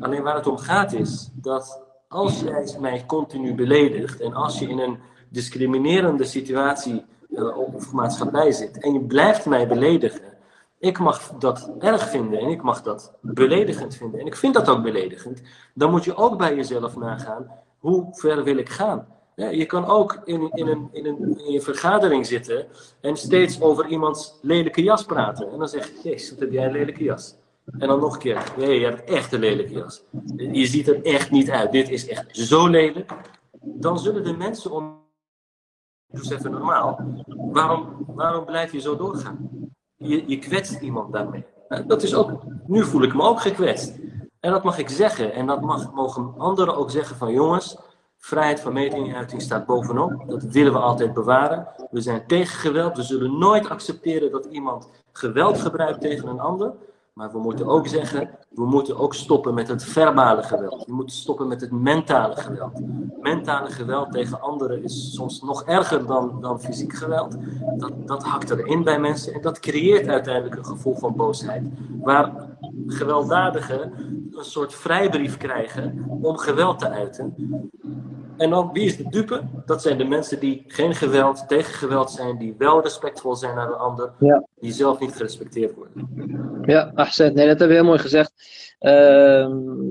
[0.00, 4.68] Alleen waar het om gaat is dat als jij mij continu beledigt en als je
[4.68, 10.34] in een discriminerende situatie uh, of maatschappij zit en je blijft mij beledigen,
[10.78, 14.68] ik mag dat erg vinden en ik mag dat beledigend vinden en ik vind dat
[14.68, 15.42] ook beledigend,
[15.74, 19.06] dan moet je ook bij jezelf nagaan, hoe ver wil ik gaan?
[19.34, 22.66] Je kan ook in, in, een, in een vergadering zitten
[23.00, 25.52] en steeds over iemands lelijke jas praten.
[25.52, 27.36] En dan zeg je, jezus, wat heb jij een lelijke jas?
[27.66, 28.52] En dan nog een keer.
[28.56, 30.02] Nee, je hebt echt een lelijke jas.
[30.36, 31.72] Je ziet er echt niet uit.
[31.72, 33.12] Dit is echt zo lelijk.
[33.60, 35.04] Dan zullen de mensen om.
[36.06, 37.00] Dus even normaal.
[37.26, 39.50] Waarom, waarom blijf je zo doorgaan?
[39.96, 41.44] Je, je kwetst iemand daarmee.
[41.86, 42.42] Dat is ook.
[42.66, 43.98] Nu voel ik me ook gekwetst.
[44.40, 45.32] En dat mag ik zeggen.
[45.32, 47.78] En dat mag, mogen anderen ook zeggen van jongens.
[48.16, 50.24] Vrijheid van meningsuiting staat bovenop.
[50.26, 51.68] Dat willen we altijd bewaren.
[51.90, 52.96] We zijn tegen geweld.
[52.96, 56.72] We zullen nooit accepteren dat iemand geweld gebruikt tegen een ander.
[57.16, 60.84] Maar we moeten ook zeggen, we moeten ook stoppen met het verbale geweld.
[60.86, 62.80] We moeten stoppen met het mentale geweld.
[63.20, 67.36] Mentale geweld tegen anderen is soms nog erger dan, dan fysiek geweld.
[67.76, 71.68] Dat, dat hakt erin bij mensen en dat creëert uiteindelijk een gevoel van boosheid.
[72.00, 73.92] Waar gewelddadigen
[74.30, 77.34] een soort vrijbrief krijgen om geweld te uiten.
[78.36, 79.42] En dan, wie is de dupe?
[79.66, 83.68] Dat zijn de mensen die geen geweld, tegen geweld zijn, die wel respectvol zijn naar
[83.68, 84.12] de ander,
[84.60, 86.08] die zelf niet gerespecteerd worden.
[86.64, 88.32] Ja, Ahsen, nee, dat hebben we heel mooi gezegd.
[88.80, 89.46] Uh,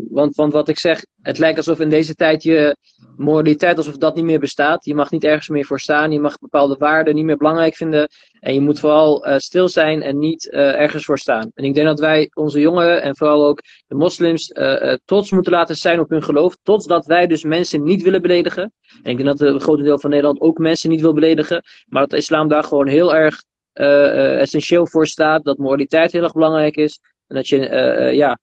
[0.09, 2.77] want, want wat ik zeg, het lijkt alsof in deze tijd je
[3.17, 4.85] moraliteit, alsof dat niet meer bestaat.
[4.85, 8.07] Je mag niet ergens meer voor staan, je mag bepaalde waarden niet meer belangrijk vinden.
[8.39, 11.51] En je moet vooral uh, stil zijn en niet uh, ergens voor staan.
[11.53, 15.51] En ik denk dat wij onze jongeren en vooral ook de moslims uh, trots moeten
[15.51, 16.57] laten zijn op hun geloof.
[16.63, 18.73] Trots dat wij dus mensen niet willen beledigen.
[19.03, 21.63] En ik denk dat een groot deel van Nederland ook mensen niet wil beledigen.
[21.87, 23.43] Maar dat de islam daar gewoon heel erg
[23.73, 25.43] essentieel voor staat.
[25.43, 26.99] Dat moraliteit heel erg belangrijk is.
[27.27, 28.39] En dat je uh, ja,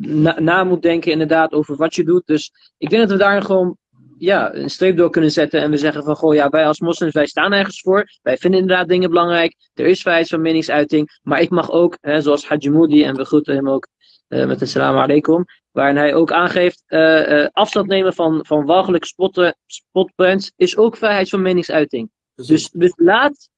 [0.00, 2.26] na, na, moet denken inderdaad over wat je doet.
[2.26, 3.76] Dus ik denk dat we daar gewoon
[4.18, 5.60] ja, een streep door kunnen zetten.
[5.60, 8.10] En we zeggen van, goh, ja, wij als moslims, wij staan ergens voor.
[8.22, 9.56] Wij vinden inderdaad dingen belangrijk.
[9.74, 11.20] Er is vrijheid van meningsuiting.
[11.22, 13.88] Maar ik mag ook, hè, zoals Haji Moody, en we groeten hem ook
[14.28, 15.44] uh, met een salam alaikum.
[15.70, 21.28] Waarin hij ook aangeeft, uh, afstand nemen van, van walgelijke spotten, spotprints is ook vrijheid
[21.28, 22.10] van meningsuiting.
[22.34, 23.48] Dus, dus laat,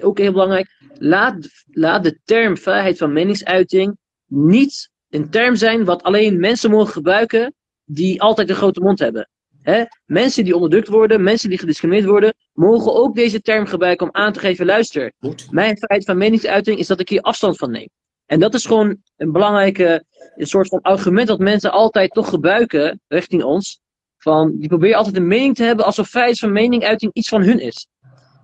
[0.00, 6.02] ook heel belangrijk, laat, laat de term vrijheid van meningsuiting niet een term zijn wat
[6.02, 9.28] alleen mensen mogen gebruiken die altijd een grote mond hebben.
[9.62, 9.84] He?
[10.04, 14.32] Mensen die onderdrukt worden, mensen die gediscrimineerd worden, mogen ook deze term gebruiken om aan
[14.32, 15.12] te geven: luister,
[15.50, 17.88] mijn vrijheid van meningsuiting is dat ik hier afstand van neem.
[18.26, 20.04] En dat is gewoon een belangrijke
[20.36, 23.80] een soort van argument dat mensen altijd toch gebruiken richting ons.
[24.16, 27.60] Van, die proberen altijd een mening te hebben alsof vrijheid van meningsuiting iets van hun
[27.60, 27.86] is.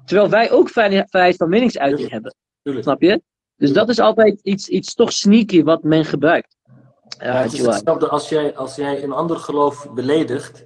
[0.04, 2.34] Terwijl wij ook vrijheid van meningsuiting hebben.
[2.62, 3.22] Snap je?
[3.62, 6.56] Dus dat is altijd iets, iets toch sneaky wat men gebruikt.
[7.18, 10.64] Ja, het is hetzelfde als jij, als jij een ander geloof beledigt,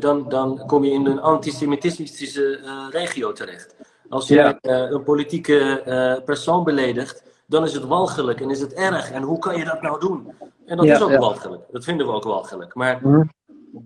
[0.00, 3.74] dan, dan kom je in een antisemitistische uh, regio terecht.
[4.08, 8.72] Als jij uh, een politieke uh, persoon beledigt, dan is het walgelijk en is het
[8.72, 9.10] erg.
[9.10, 10.34] En hoe kan je dat nou doen?
[10.66, 11.18] En dat is ook ja.
[11.18, 11.62] walgelijk.
[11.72, 12.74] Dat vinden we ook walgelijk.
[12.74, 13.30] Maar mm.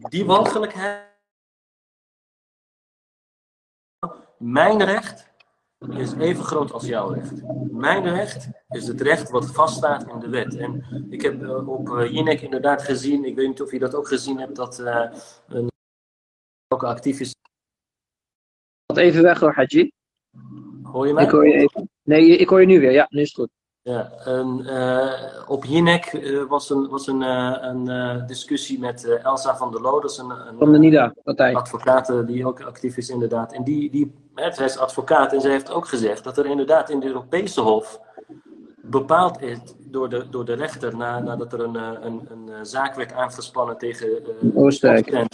[0.08, 1.10] die walgelijkheid.
[4.36, 5.31] Mijn recht
[5.90, 7.32] is even groot als jouw recht.
[7.70, 10.56] Mijn recht is het recht wat vaststaat in de wet.
[10.56, 13.94] En ik heb uh, op uh, Jinek inderdaad gezien, ik weet niet of je dat
[13.94, 15.10] ook gezien hebt, dat uh,
[15.48, 15.70] een
[16.68, 17.34] ook actief is.
[18.86, 19.90] Wat even weg hoor, Haji.
[20.82, 21.24] Hoor je mij?
[21.24, 21.90] Ik hoor je even.
[22.02, 22.92] Nee, ik hoor je nu weer.
[22.92, 23.50] Ja, nu is het goed.
[23.82, 24.66] Ja, en,
[25.46, 30.00] op Jinek was een, was een, een discussie met Elsa van der Loo.
[30.00, 31.54] Dat is een, een van de NIDA-partij.
[31.54, 33.52] advocaat die ook actief is inderdaad.
[33.52, 37.00] En die, die zij is advocaat en zij heeft ook gezegd dat er inderdaad in
[37.00, 38.00] de Europese Hof
[38.82, 43.12] bepaald is door de, door de rechter na, nadat er een, een, een zaak werd
[43.12, 44.08] aangespannen tegen
[44.54, 45.28] Oostenrijk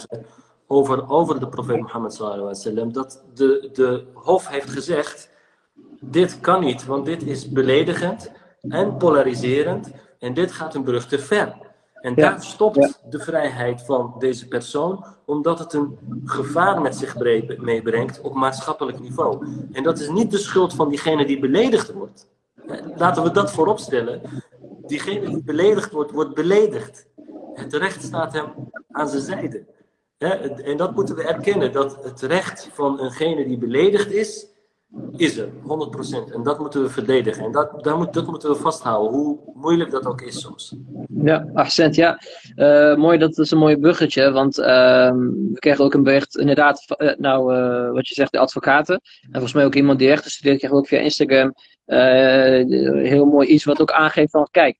[0.67, 5.29] over, over de profeet Mohammed sallallahu alaihi wasallam, dat de, de hof heeft gezegd,
[5.99, 11.19] dit kan niet, want dit is beledigend en polariserend en dit gaat een brug te
[11.19, 11.67] ver.
[11.93, 17.15] En daar stopt de vrijheid van deze persoon, omdat het een gevaar met zich
[17.57, 19.47] meebrengt op maatschappelijk niveau.
[19.71, 22.27] En dat is niet de schuld van diegene die beledigd wordt.
[22.95, 24.21] Laten we dat voorop stellen.
[24.85, 27.07] Diegene die beledigd wordt, wordt beledigd.
[27.53, 28.45] Het recht staat hem
[28.91, 29.65] aan zijn zijde.
[30.63, 34.47] En dat moeten we erkennen, dat het recht van eengene die beledigd is,
[35.17, 36.33] is er, 100%.
[36.33, 37.43] En dat moeten we verdedigen.
[37.43, 40.75] En dat, moet, dat moeten we vasthouden, hoe moeilijk dat ook is soms.
[41.23, 42.21] Ja, accent, ja.
[42.55, 44.65] Uh, mooi, dat is een mooi buggetje, want uh,
[45.11, 48.95] we kregen ook een bericht, inderdaad, uh, nou, eh, wat je zegt, de advocaten.
[49.21, 51.53] En volgens mij ook iemand die rechten studeert, kreeg ook via Instagram
[51.85, 54.77] heel mooi iets wat ook aangeeft van, kijk,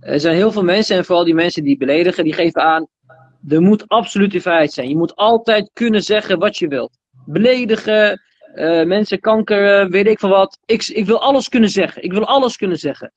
[0.00, 2.86] er zijn heel veel mensen, en vooral die mensen die beledigen, die geven aan,
[3.48, 4.88] er moet absolute vrijheid zijn.
[4.88, 6.98] Je moet altijd kunnen zeggen wat je wilt.
[7.26, 8.20] Beledigen,
[8.54, 10.58] uh, mensen, kanker, weet ik van wat.
[10.64, 12.02] Ik, ik wil alles kunnen zeggen.
[12.02, 13.12] Ik wil alles kunnen zeggen.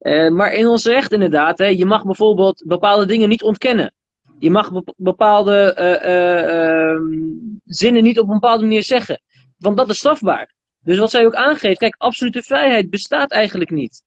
[0.00, 3.94] Uh, maar in ons recht inderdaad, hè, je mag bijvoorbeeld bepaalde dingen niet ontkennen.
[4.38, 7.00] Je mag bepaalde uh,
[7.64, 9.20] zinnen niet op een bepaalde manier zeggen.
[9.58, 10.54] Want dat is strafbaar.
[10.82, 14.02] Dus wat zij ook aangeeft, kijk, absolute vrijheid bestaat eigenlijk niet.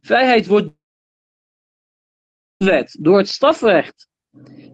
[0.00, 0.68] Vrijheid wordt
[2.56, 4.08] wet door het strafrecht.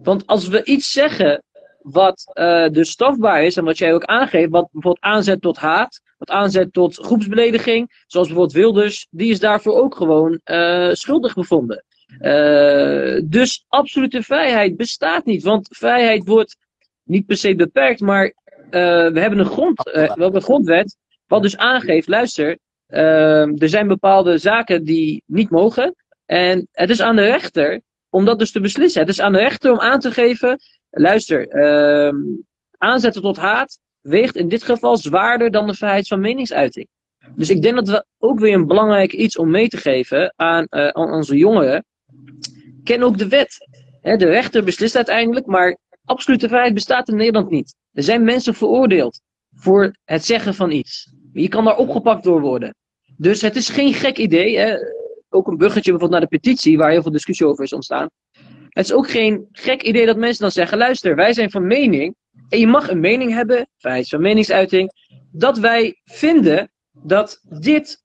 [0.03, 1.43] Want als we iets zeggen
[1.81, 6.01] wat uh, dus strafbaar is en wat jij ook aangeeft, wat bijvoorbeeld aanzet tot haat,
[6.17, 11.83] wat aanzet tot groepsbelediging, zoals bijvoorbeeld Wilders, die is daarvoor ook gewoon uh, schuldig bevonden.
[12.19, 16.57] Uh, dus absolute vrijheid bestaat niet, want vrijheid wordt
[17.03, 18.33] niet per se beperkt, maar
[18.69, 24.37] we hebben een, grond, we hebben een grondwet, wat dus aangeeft, luister, er zijn bepaalde
[24.37, 29.01] zaken die niet mogen, en het is aan de rechter om dat dus te beslissen.
[29.01, 30.59] Het is aan de rechter om aan te geven
[30.91, 32.13] luister, uh,
[32.77, 36.87] aanzetten tot haat weegt in dit geval zwaarder dan de vrijheid van meningsuiting.
[37.35, 40.67] Dus ik denk dat we ook weer een belangrijk iets om mee te geven aan,
[40.69, 41.85] uh, aan onze jongeren.
[42.83, 43.69] Ken ook de wet.
[44.01, 47.75] de rechter beslist uiteindelijk, maar absolute vrijheid bestaat in Nederland niet.
[47.91, 49.21] Er zijn mensen veroordeeld
[49.55, 51.13] voor het zeggen van iets.
[51.33, 52.75] Je kan daar opgepakt door worden.
[53.17, 54.77] Dus het is geen gek idee.
[55.29, 58.09] Ook een buggetje bijvoorbeeld naar de petitie, waar heel veel discussie over is ontstaan.
[58.71, 62.15] Het is ook geen gek idee dat mensen dan zeggen: luister, wij zijn van mening.
[62.49, 64.91] En je mag een mening hebben, vrijheid van meningsuiting.
[65.31, 68.03] Dat wij vinden dat dit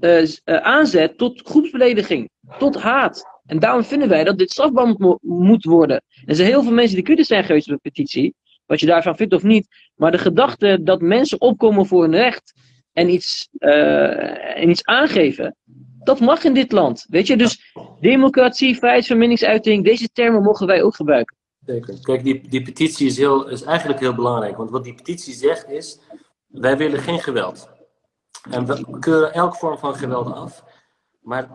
[0.00, 3.24] uh, aanzet tot groepsbelediging, tot haat.
[3.46, 6.02] En daarom vinden wij dat dit strafbaar moet, worden.
[6.24, 8.34] Er zijn heel veel mensen die kritisch zijn geweest op de petitie.
[8.66, 9.66] Wat je daarvan vindt of niet.
[9.94, 12.52] Maar de gedachte dat mensen opkomen voor hun recht
[12.92, 15.56] en iets, uh, en iets aangeven.
[16.06, 17.06] Dat mag in dit land.
[17.08, 21.36] Weet je, dus democratie, vrijheid van meningsuiting, deze termen mogen wij ook gebruiken.
[21.64, 22.00] Zeker.
[22.02, 24.56] Kijk, die, die petitie is, heel, is eigenlijk heel belangrijk.
[24.56, 25.98] Want wat die petitie zegt is:
[26.46, 27.68] wij willen geen geweld.
[28.50, 30.64] En we keuren elke vorm van geweld af.
[31.20, 31.48] Maar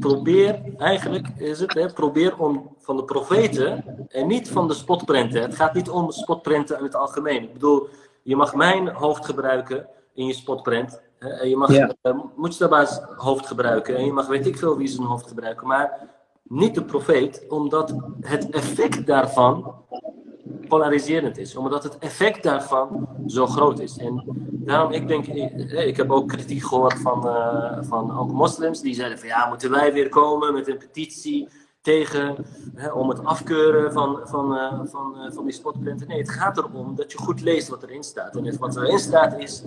[0.00, 5.42] probeer, eigenlijk is het, hè, probeer om van de profeten en niet van de spotprenten.
[5.42, 7.42] Het gaat niet om spotprenten in het algemeen.
[7.42, 7.88] Ik bedoel,
[8.22, 11.02] je mag mijn hoofd gebruiken in je spotprent.
[11.24, 11.94] En je mag ja.
[12.02, 16.08] uh, hoofd gebruiken en je mag weet ik veel wie zijn hoofd gebruiken, maar
[16.42, 19.74] niet de profeet, omdat het effect daarvan
[20.68, 23.96] polariserend is, omdat het effect daarvan zo groot is.
[23.96, 28.80] En daarom, ik denk, ik, ik heb ook kritiek gehoord van, uh, van ook moslims,
[28.80, 31.48] die zeiden van ja, moeten wij weer komen met een petitie
[31.80, 32.36] tegen,
[32.74, 36.08] hè, om het afkeuren van, van, uh, van, uh, van die spotprinten.
[36.08, 38.36] Nee, het gaat erom dat je goed leest wat erin staat.
[38.36, 39.62] En wat erin staat is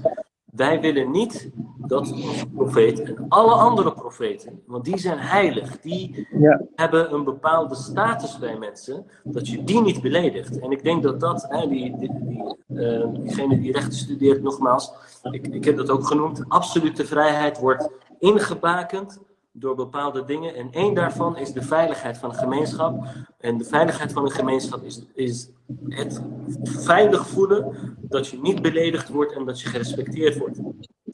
[0.57, 6.27] wij willen niet dat onze profeet en alle andere profeten, want die zijn heilig, die
[6.39, 6.61] ja.
[6.75, 10.59] hebben een bepaalde status bij mensen, dat je die niet beledigt.
[10.59, 14.91] En ik denk dat dat, hè, die, die, die uh, diegene die rechten studeert, nogmaals,
[15.31, 17.89] ik, ik heb dat ook genoemd, absolute vrijheid wordt
[18.19, 19.19] ingebakend
[19.59, 20.55] door bepaalde dingen.
[20.55, 23.03] En één daarvan is de veiligheid van een gemeenschap.
[23.37, 25.49] En de veiligheid van een gemeenschap is, is
[25.87, 26.21] het
[26.63, 30.59] veilig voelen dat je niet beledigd wordt en dat je gerespecteerd wordt.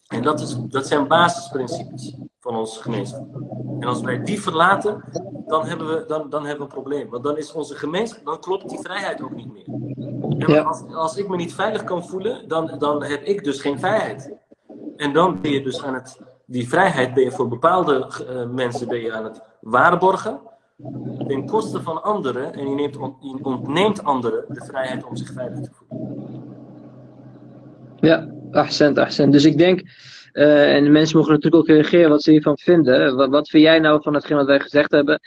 [0.07, 3.27] En dat, is, dat zijn basisprincipes van onze gemeenschap.
[3.79, 5.03] En als wij die verlaten,
[5.47, 7.09] dan hebben we, dan, dan hebben we een probleem.
[7.09, 10.63] Want dan is onze gemeenschap, dan klopt die vrijheid ook niet meer.
[10.65, 14.33] Als, als ik me niet veilig kan voelen, dan, dan heb ik dus geen vrijheid.
[14.95, 16.19] En dan ben je dus aan het
[16.53, 20.39] die vrijheid ben je voor bepaalde uh, mensen ben je aan het waarborgen
[21.27, 25.59] ten koste van anderen en je, neemt je ontneemt anderen de vrijheid om zich veilig
[25.59, 26.21] te voelen.
[27.99, 29.31] Ja, accent, accent.
[29.31, 29.81] Dus ik denk,
[30.33, 33.15] uh, en mensen mogen natuurlijk ook reageren wat ze hiervan vinden.
[33.15, 35.19] Wat, wat vind jij nou van hetgeen wat wij gezegd hebben?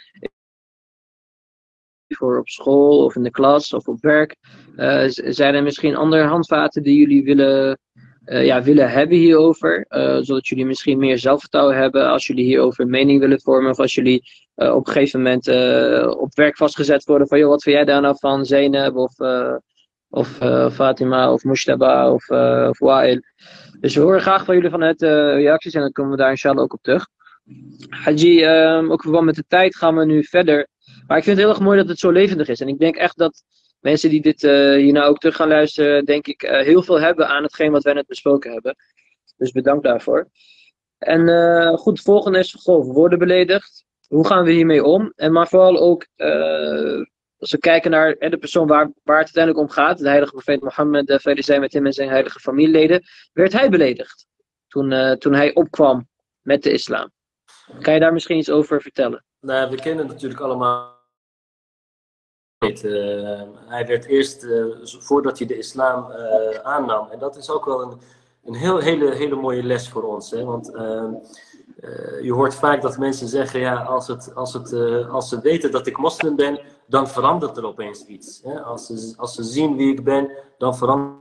[2.08, 4.36] voor op school of in de klas of op werk.
[4.76, 7.78] Uh, zijn er misschien andere handvaten die jullie willen,
[8.26, 9.86] ja, willen hebben hierover?
[9.88, 13.70] Uh, zodat jullie misschien meer zelfvertrouwen hebben als jullie hierover een mening willen vormen.
[13.70, 14.22] Of als jullie
[14.54, 15.48] op een gegeven moment
[16.16, 19.14] op werk vastgezet worden van, joh, wat vind jij daar nou van, Zeynep of,
[20.08, 20.28] of
[20.72, 22.28] Fatima of Mushtaba of,
[22.68, 23.20] of Wael?
[23.80, 26.72] Dus we horen graag van jullie vanuit reacties en dan komen we daar inshallah ook
[26.72, 27.06] op terug.
[27.88, 30.68] Haji, um, ook verband met de tijd gaan we nu verder.
[31.06, 32.60] Maar ik vind het heel erg mooi dat het zo levendig is.
[32.60, 33.42] En ik denk echt dat
[33.90, 37.28] mensen die dit uh, hierna ook terug gaan luisteren, denk ik, uh, heel veel hebben
[37.28, 38.76] aan hetgeen wat wij net besproken hebben.
[39.36, 40.28] Dus bedankt daarvoor.
[40.98, 43.84] En uh, goed, het volgende is, goh, worden beledigd.
[44.08, 45.12] Hoe gaan we hiermee om?
[45.16, 46.06] En maar vooral ook,
[47.38, 50.60] als we kijken naar de persoon waar, waar het uiteindelijk om gaat, de heilige profeet
[50.60, 54.26] Mohammed, uh, vrede met hem en zijn heilige familieleden, werd hij beledigd
[54.68, 56.08] toen, toen hij opkwam
[56.42, 57.10] met de islam.
[57.80, 59.24] Kan je daar misschien iets over vertellen?
[59.40, 60.95] Nou, we kennen natuurlijk allemaal.
[62.58, 67.64] Uh, hij werd eerst, uh, voordat hij de islam uh, aannam, en dat is ook
[67.64, 68.00] wel een,
[68.44, 70.30] een heel, hele, hele mooie les voor ons.
[70.30, 70.44] Hè?
[70.44, 70.66] Want
[72.22, 74.72] je hoort vaak dat mensen zeggen: ja, als, het, als, het,
[75.08, 78.40] als ze weten dat ik moslim ben, dan verandert er opeens iets.
[78.42, 78.60] Hè?
[78.62, 81.20] Als, ze, als ze zien wie ik ben, dan verandert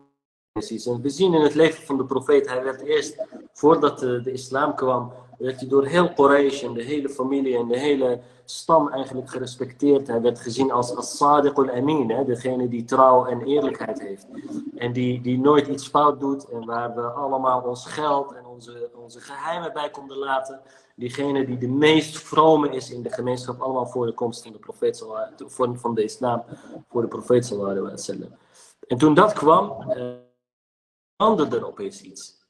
[0.53, 0.86] er iets.
[0.86, 4.75] En we zien in het leven van de profeet, hij werd eerst, voordat de islam
[4.75, 9.29] kwam, werd hij door heel Quraysh en de hele familie en de hele stam eigenlijk
[9.29, 10.07] gerespecteerd.
[10.07, 14.27] Hij werd gezien als, als Sadiq al-Amin, degene die trouw en eerlijkheid heeft.
[14.75, 18.89] En die, die nooit iets fout doet en waar we allemaal ons geld en onze,
[18.95, 20.61] onze geheimen bij konden laten.
[20.95, 24.59] Diegene die de meest vrome is in de gemeenschap, allemaal voor de komst van de
[24.59, 25.05] profeet,
[25.38, 26.43] van, van de islam,
[26.89, 27.95] voor de profeet sallallahu.
[28.88, 30.05] En toen dat kwam, eh,
[31.17, 32.44] veranderde er opeens iets.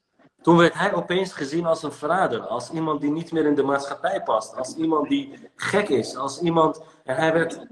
[0.46, 3.62] Toen werd hij opeens gezien als een verrader, als iemand die niet meer in de
[3.62, 6.82] maatschappij past, als iemand die gek is, als iemand.
[7.04, 7.66] En hij werd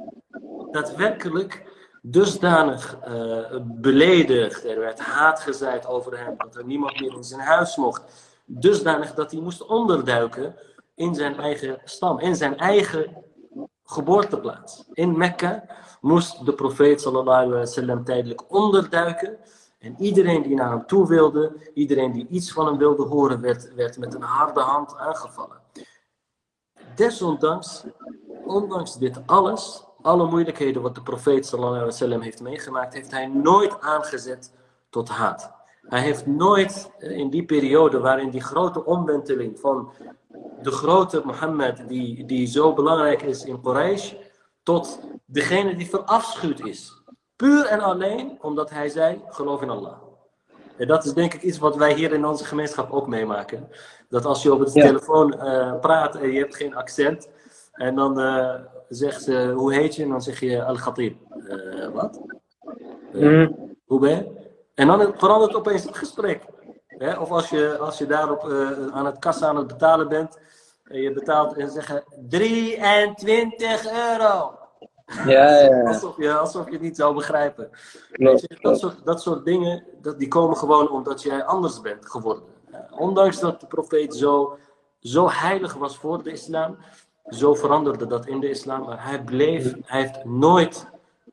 [0.71, 1.63] daadwerkelijk
[2.03, 7.41] dusdanig uh, beledigd, er werd haat gezaaid over hem, dat er niemand meer in zijn
[7.41, 8.03] huis mocht.
[8.45, 10.57] Dusdanig dat hij moest onderduiken
[10.95, 13.25] in zijn eigen stam, in zijn eigen
[13.85, 14.85] geboorteplaats.
[14.93, 15.65] In Mekka
[16.01, 19.39] moest de profeet sallallahu alaihi wasallam tijdelijk onderduiken
[19.85, 23.75] en iedereen die naar hem toe wilde, iedereen die iets van hem wilde horen, werd,
[23.75, 25.61] werd met een harde hand aangevallen.
[26.95, 27.85] Desondanks,
[28.45, 33.27] ondanks dit alles, alle moeilijkheden wat de profeet sallallahu alaihi wasallam heeft meegemaakt, heeft hij
[33.27, 34.53] nooit aangezet
[34.91, 35.53] tot haat.
[35.83, 39.93] Hij heeft nooit eh, in die periode waarin die grote omwenteling van
[40.63, 44.15] de grote Mohammed, die, die zo belangrijk is in Quraysh,
[44.63, 46.94] tot degene die verafschuwd is.
[47.37, 49.99] Puur en alleen omdat hij zei, geloof in Allah.
[50.77, 53.69] En dat is denk ik iets wat wij hier in onze gemeenschap ook meemaken.
[54.09, 57.29] Dat als je op de telefoon uh, praat en je hebt geen accent.
[57.73, 58.55] En dan uh,
[58.89, 60.03] zegt ze, hoe heet je?
[60.03, 61.17] En dan zeg je Al-Khatib.
[61.37, 62.21] Uh, wat?
[63.13, 63.77] Mm.
[63.87, 64.51] Hoe ben je?
[64.75, 66.43] En dan verandert opeens het gesprek.
[67.21, 68.43] Of als je, als je daarop
[68.93, 70.39] aan het kassa aan het betalen bent.
[70.85, 74.59] En je betaalt en zeggen 23 euro.
[75.27, 75.83] Ja, ja.
[75.93, 77.71] Alsof, je, alsof je het niet zou begrijpen.
[78.61, 82.45] dat, soort, dat soort dingen, dat, die komen gewoon omdat jij anders bent geworden.
[82.91, 84.59] Ondanks dat de profeet zo,
[85.01, 86.77] zo heilig was voor de islam,
[87.29, 88.85] zo veranderde dat in de islam.
[88.85, 90.87] Maar hij bleef, hij heeft nooit,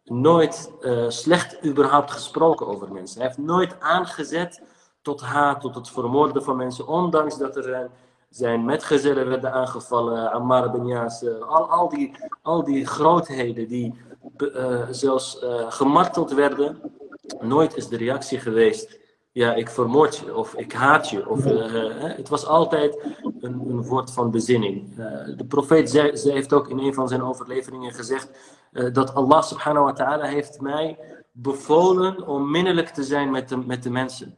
[0.03, 3.17] nooit uh, slecht überhaupt gesproken over mensen.
[3.17, 4.61] Hij heeft nooit aangezet
[5.01, 6.87] tot haat, tot het vermoorden van mensen.
[6.87, 7.89] Ondanks dat er
[8.31, 12.11] zijn metgezellen werden aangevallen, Ammar Yasser, al, al, die,
[12.41, 13.93] al die grootheden die
[14.37, 16.81] uh, zelfs uh, gemarteld werden.
[17.41, 18.99] Nooit is de reactie geweest,
[19.31, 21.29] ja, ik vermoord je of ik haat je.
[21.29, 21.63] Of, uh,
[21.97, 23.05] het was altijd
[23.39, 24.95] een, een woord van bezinning.
[25.37, 28.29] de profeet ze heeft ook in een van zijn overleveringen gezegd
[28.93, 30.97] dat Allah subhanahu wa ta'ala heeft mij
[31.31, 34.37] bevolen om minnelijk te zijn met de, met de mensen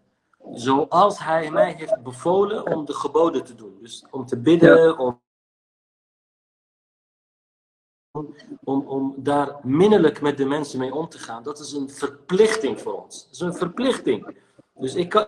[0.51, 3.72] zoals hij mij heeft bevolen om de geboden te doen.
[3.83, 5.21] Dus om te bidden, om,
[8.63, 11.43] om, om daar minnelijk met de mensen mee om te gaan.
[11.43, 13.23] Dat is een verplichting voor ons.
[13.23, 14.37] Dat is een verplichting.
[14.73, 15.27] Dus ik kan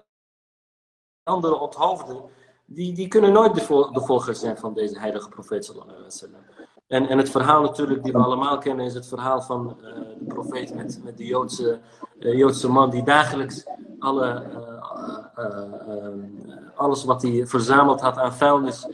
[1.24, 2.30] anderen onthoofden,
[2.66, 5.74] die, die kunnen nooit de, vol, de volgers zijn van deze heilige profeet.
[6.88, 10.26] En, en het verhaal natuurlijk die we allemaal kennen is het verhaal van uh, de
[10.28, 11.80] profeet met, met de Joodse,
[12.20, 13.66] uh, Joodse man die dagelijks
[14.05, 14.43] alle,
[15.39, 18.87] uh, alles wat hij verzameld had aan vuilnis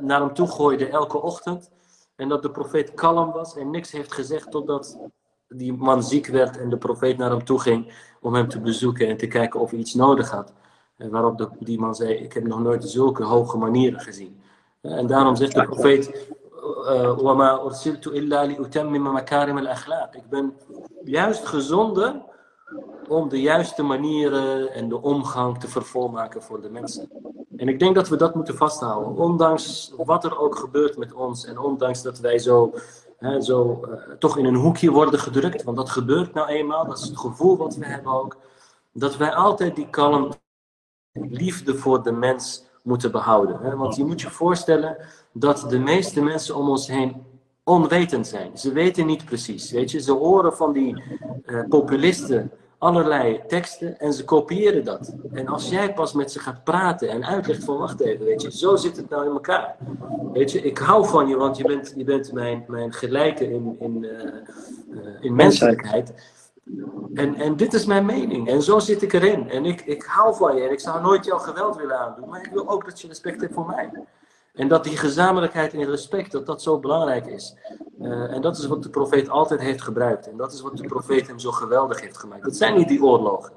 [0.00, 1.70] naar hem toe gooide elke ochtend.
[2.16, 4.98] En dat de profeet kalm was en niks heeft gezegd totdat
[5.48, 9.08] die man ziek werd en de profeet naar hem toe ging om hem te bezoeken
[9.08, 10.52] en te kijken of hij iets nodig had.
[10.96, 14.40] En waarop die man zei, ik heb nog nooit zulke hoge manieren gezien.
[14.80, 16.30] En daarom zegt de profeet,
[17.16, 20.56] وَمَا أُرْسِلْتُ إِلَّا لِأُتَمِّمَ مَكَارِمَ الْأَخْلَاقِ Ik ben
[21.04, 22.22] juist gezonden
[23.07, 27.09] om de juiste manieren en de omgang te vervolmaken voor de mensen.
[27.55, 29.15] En ik denk dat we dat moeten vasthouden.
[29.15, 32.73] Ondanks wat er ook gebeurt met ons en ondanks dat wij zo,
[33.17, 36.97] hè, zo uh, toch in een hoekje worden gedrukt, want dat gebeurt nou eenmaal, dat
[36.97, 38.37] is het gevoel wat we hebben ook,
[38.91, 40.31] dat wij altijd die kalm
[41.11, 43.59] liefde voor de mens moeten behouden.
[43.59, 43.75] Hè?
[43.75, 44.97] Want je moet je voorstellen
[45.31, 47.25] dat de meeste mensen om ons heen
[47.67, 48.57] onwetend zijn.
[48.57, 49.71] Ze weten niet precies.
[49.71, 49.99] Weet je?
[49.99, 51.03] Ze horen van die
[51.45, 55.13] uh, populisten allerlei teksten en ze kopiëren dat.
[55.33, 58.51] En als jij pas met ze gaat praten en uitlegt van wacht even, weet je,
[58.51, 59.75] zo zit het nou in elkaar.
[60.33, 63.75] Weet je, ik hou van je, want je bent, je bent mijn, mijn gelijke in,
[63.79, 66.13] in, uh, uh, in menselijkheid.
[67.13, 68.47] En, en dit is mijn mening.
[68.49, 69.49] En zo zit ik erin.
[69.49, 70.61] En ik, ik hou van je.
[70.61, 72.29] En ik zou nooit jouw geweld willen aandoen.
[72.29, 73.89] Maar ik wil ook dat je respect hebt voor mij.
[74.57, 77.55] En dat die gezamenlijkheid en respect, dat dat zo belangrijk is.
[78.01, 80.29] Uh, en dat is wat de profeet altijd heeft gebruikt.
[80.29, 82.43] En dat is wat de profeet hem zo geweldig heeft gemaakt.
[82.43, 83.51] Dat zijn niet die oorlogen.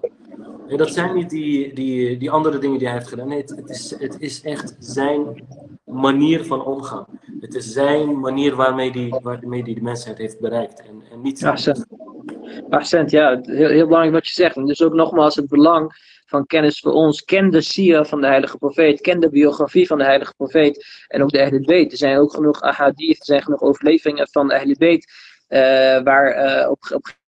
[0.69, 3.29] En dat zijn niet die, die, die andere dingen die hij heeft gedaan.
[3.29, 5.45] Nee, het, het, is, het is echt zijn
[5.85, 7.07] manier van omgaan.
[7.41, 10.81] Het is zijn manier waarmee die, waarmee die de mensheid heeft bereikt.
[10.81, 11.45] En, en niet...
[12.71, 14.57] Accent, ja, heel, heel belangrijk wat je zegt.
[14.57, 15.93] En dus ook nogmaals het belang
[16.31, 17.25] van kennis voor ons.
[17.25, 19.01] Ken de sira van de heilige profeet.
[19.01, 21.05] Ken de biografie van de heilige profeet.
[21.09, 21.93] En ook de Ahlul Bayt.
[21.93, 25.13] Er zijn ook genoeg ahadith, er zijn genoeg overleveringen van de Ahlul Bayt.
[25.49, 25.59] Uh,
[26.03, 27.19] waar uh, op, op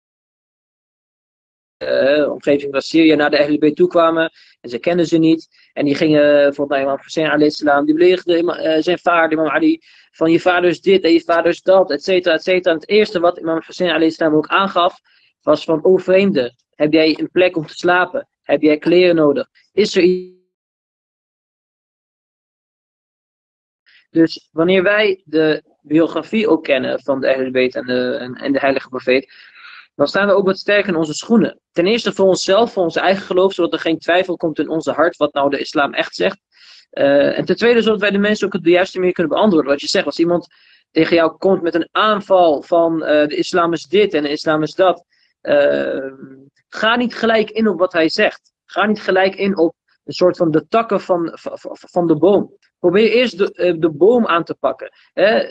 [1.84, 4.30] uh, omgeving van Syrië naar de Bayt toe kwamen.
[4.60, 5.48] En ze kenden ze niet.
[5.72, 9.80] En die gingen, volgens mij, Imam Hussein alayhi die beledigden zijn vader, Imam Ali.
[10.10, 12.74] Van je vader is dit en je vader is dat, et cetera, et cetera.
[12.74, 15.00] En het eerste wat Imam Hussein alayhi ook aangaf,
[15.42, 18.28] was van, o vreemde, heb jij een plek om te slapen?
[18.42, 19.48] Heb jij kleren nodig?
[19.72, 20.40] Is er iets?
[24.10, 28.88] Dus wanneer wij de biografie ook kennen van de Ahlul en de, en, de heilige
[28.88, 29.32] profeet,
[29.94, 31.60] dan staan we ook wat sterker in onze schoenen.
[31.72, 34.92] Ten eerste voor onszelf, voor ons eigen geloof, zodat er geen twijfel komt in onze
[34.92, 36.40] hart wat nou de islam echt zegt.
[36.92, 39.70] Uh, en ten tweede, zodat wij de mensen ook op de juiste manier kunnen beantwoorden.
[39.70, 40.46] Wat je zegt, als iemand
[40.90, 44.62] tegen jou komt met een aanval van uh, de islam is dit en de islam
[44.62, 45.04] is dat.
[45.42, 46.12] Uh,
[46.74, 48.52] ga niet gelijk in op wat hij zegt.
[48.64, 52.56] Ga niet gelijk in op een soort van de takken van, van, van de boom.
[52.78, 54.90] Probeer eerst de, uh, de boom aan te pakken.
[55.12, 55.50] Hè?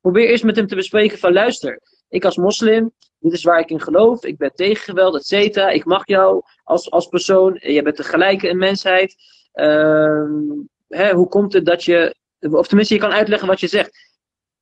[0.00, 3.70] Probeer eerst met hem te bespreken van luister, ik als moslim, dit is waar ik
[3.70, 5.68] in geloof, ik ben tegen geweld, et cetera.
[5.68, 9.14] Ik mag jou als, als persoon, jij bent de gelijke in mensheid.
[9.54, 10.24] Uh,
[10.88, 14.13] hè, hoe komt het dat je, of tenminste je kan uitleggen wat je zegt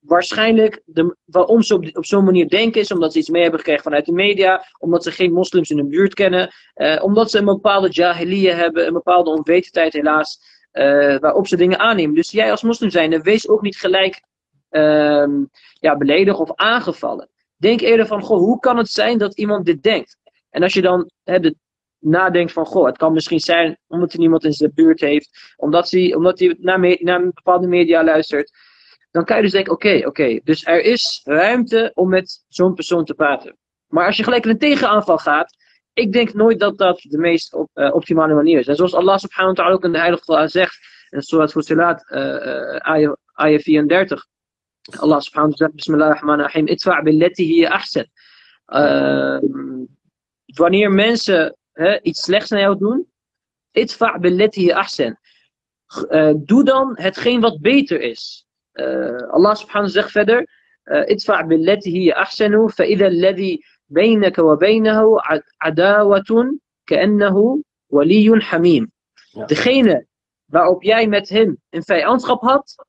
[0.03, 3.61] waarschijnlijk de, waarom ze op, op zo'n manier denken is omdat ze iets mee hebben
[3.61, 7.39] gekregen vanuit de media, omdat ze geen moslims in hun buurt kennen, uh, omdat ze
[7.39, 10.39] een bepaalde jahiliya hebben, een bepaalde onwetendheid helaas,
[10.73, 12.15] uh, waarop ze dingen aannemen.
[12.15, 14.23] Dus jij als moslim zijnde, wees ook niet gelijk
[14.71, 15.27] uh,
[15.73, 17.29] ja, beledigd of aangevallen.
[17.57, 20.17] Denk eerder van, goh, hoe kan het zijn dat iemand dit denkt?
[20.51, 21.55] En als je dan hè, de,
[21.99, 25.91] nadenkt van, goh, het kan misschien zijn omdat hij niemand in zijn buurt heeft, omdat
[25.91, 28.53] hij, omdat hij naar, naar bepaalde media luistert,
[29.13, 33.05] dan kan je dus denken, oké, oké, dus er is ruimte om met zo'n persoon
[33.05, 33.57] te praten.
[33.87, 35.57] Maar als je gelijk een tegenaanval gaat,
[35.93, 38.67] ik denk nooit dat dat de meest op, uh, optimale manier is.
[38.67, 40.79] En zoals Allah subhanahu wa ta'ala ook in de Heilige Quran zegt,
[41.11, 44.27] in Surat Fusilat, uh, ayah, ayah 34,
[44.99, 48.07] Allah subhanahu wa ta'ala zegt, Bismillahirrahmanirrahim, itfa' billeti hiya ahsan.
[48.67, 49.39] Uh,
[50.45, 53.07] wanneer mensen uh, iets slechts naar jou doen,
[53.71, 55.17] itfa' billeti hiya ahsan.
[56.11, 58.47] Uh, doe dan hetgeen wat beter is.
[58.75, 60.47] Uh, Allah subhanahu zegt verder:
[61.07, 65.21] Idfa' billati hiya ahsanu, fa idha alladhi baynaka wa baynahu
[65.59, 68.91] adawatun ka'annahu waliyun hamim.
[69.47, 70.07] Degene
[70.45, 72.85] waarop jij met hem een vijandschap had,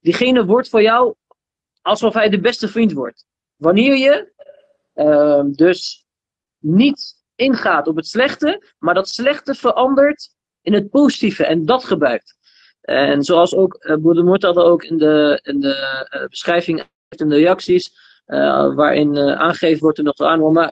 [0.00, 1.14] diegene wordt voor jou
[1.82, 3.26] alsof hij de beste vriend wordt.
[3.56, 4.32] Wanneer je
[4.94, 6.06] uh, dus
[6.58, 12.36] niet ingaat op het slechte, maar dat slechte verandert in het positieve en dat gebruikt.
[12.82, 17.36] En zoals ook uh, Broeder Murtad ook in de, in de uh, beschrijving in de
[17.36, 17.90] reacties,
[18.26, 20.70] uh, waarin uh, aangegeven wordt in de Koran,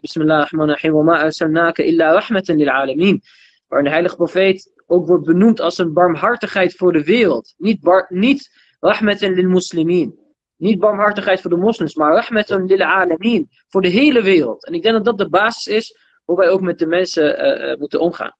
[1.76, 3.22] illa rahmatan lil alamin.
[3.66, 7.54] Waarin de heilige profeet ook wordt benoemd als een barmhartigheid voor de wereld.
[7.56, 8.50] Niet, bar, niet
[8.80, 10.18] rahmatan lil.
[10.56, 13.48] Niet barmhartigheid voor de moslims, maar rahmatan lil alamin.
[13.68, 14.66] Voor de hele wereld.
[14.66, 18.00] En ik denk dat dat de basis is hoe wij ook met de mensen moeten
[18.00, 18.36] omgaan.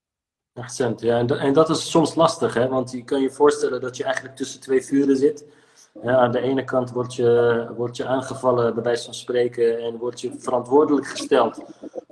[0.53, 1.17] Accent, ja.
[1.17, 2.67] En, en dat is soms lastig, hè?
[2.67, 5.45] want je kan je voorstellen dat je eigenlijk tussen twee vuren zit.
[6.03, 9.97] Ja, aan de ene kant word je, word je aangevallen, bij wijze van spreken, en
[9.97, 11.63] word je verantwoordelijk gesteld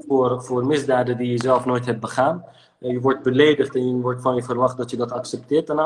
[0.08, 2.46] voor, voor misdaden die je zelf nooit hebt begaan.
[2.80, 5.70] En je wordt beledigd en je wordt van je verwacht dat je dat accepteert.
[5.70, 5.82] Aan de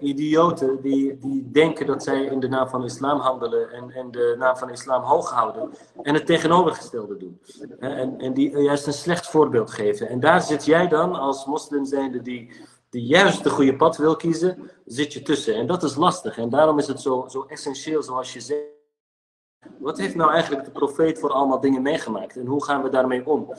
[0.00, 4.36] idioten die, die denken dat zij in de naam van islam handelen en, en de
[4.38, 5.70] naam van islam hoog houden
[6.02, 7.40] en het tegenovergestelde doen.
[7.78, 10.08] En, en die juist een slecht voorbeeld geven.
[10.08, 12.50] En daar zit jij dan als moslim zijnde die,
[12.90, 15.54] die juist de goede pad wil kiezen, zit je tussen.
[15.54, 16.38] En dat is lastig.
[16.38, 18.71] En daarom is het zo, zo essentieel zoals je zegt
[19.82, 23.26] wat heeft nou eigenlijk de profeet voor allemaal dingen meegemaakt en hoe gaan we daarmee
[23.26, 23.54] om?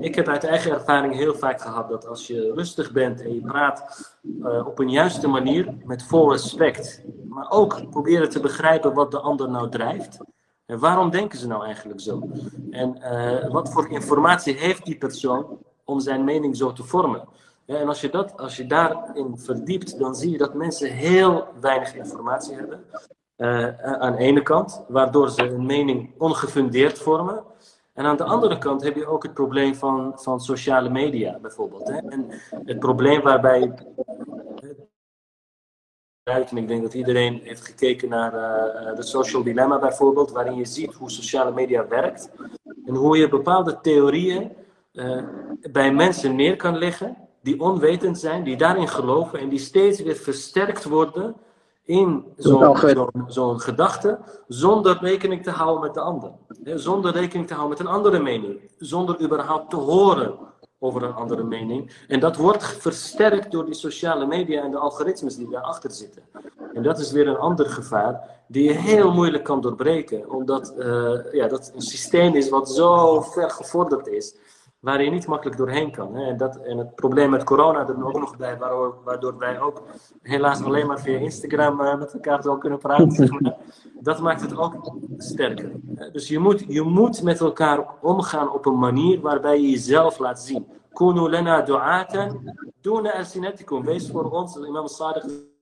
[0.00, 3.40] Ik heb uit eigen ervaring heel vaak gehad dat als je rustig bent en je
[3.40, 9.10] praat uh, op een juiste manier, met vol respect, maar ook proberen te begrijpen wat
[9.10, 10.18] de ander nou drijft.
[10.66, 12.28] En waarom denken ze nou eigenlijk zo?
[12.70, 17.28] En uh, wat voor informatie heeft die persoon om zijn mening zo te vormen?
[17.66, 21.94] En als je, dat, als je daarin verdiept, dan zie je dat mensen heel weinig
[21.94, 22.84] informatie hebben.
[23.36, 27.44] Uh, aan de ene kant, waardoor ze een mening ongefundeerd vormen.
[27.92, 31.88] En aan de andere kant heb je ook het probleem van, van sociale media bijvoorbeeld.
[31.88, 31.96] Hè?
[31.96, 32.26] En
[32.64, 33.74] het probleem waarbij.
[36.22, 40.64] En ik denk dat iedereen heeft gekeken naar uh, de Social Dilemma bijvoorbeeld, waarin je
[40.64, 42.30] ziet hoe sociale media werkt.
[42.86, 44.52] En hoe je bepaalde theorieën
[45.72, 50.16] bij mensen neer kan leggen die onwetend zijn, die daarin geloven en die steeds weer
[50.16, 51.36] versterkt worden
[51.86, 52.24] in
[53.26, 54.18] zo'n gedachte,
[54.48, 56.30] zonder rekening te houden met de ander.
[56.64, 58.60] Zonder rekening te houden met een andere mening.
[58.78, 60.38] Zonder überhaupt te horen
[60.78, 61.90] over een andere mening.
[62.08, 66.22] En dat wordt versterkt door die sociale media en de algoritmes die daarachter zitten.
[66.74, 70.30] En dat is weer een ander gevaar die je heel moeilijk kan doorbreken.
[70.30, 74.34] Omdat uh, ja, dat een systeem is wat zo ver gevorderd is
[74.80, 76.14] waar je niet makkelijk doorheen kan.
[76.14, 76.26] Hè.
[76.26, 79.82] En, dat, en het probleem met corona er ook nog bij, waardoor, waardoor wij ook
[80.22, 83.56] helaas alleen maar via Instagram uh, met elkaar zo kunnen praten.
[84.00, 85.72] dat maakt het ook sterker.
[86.12, 90.40] Dus je moet, je moet met elkaar omgaan op een manier waarbij je jezelf laat
[90.40, 90.66] zien.
[90.92, 93.24] Kunu lana du'atan, duna.
[93.82, 95.54] Wees voor ons, imam Sadiq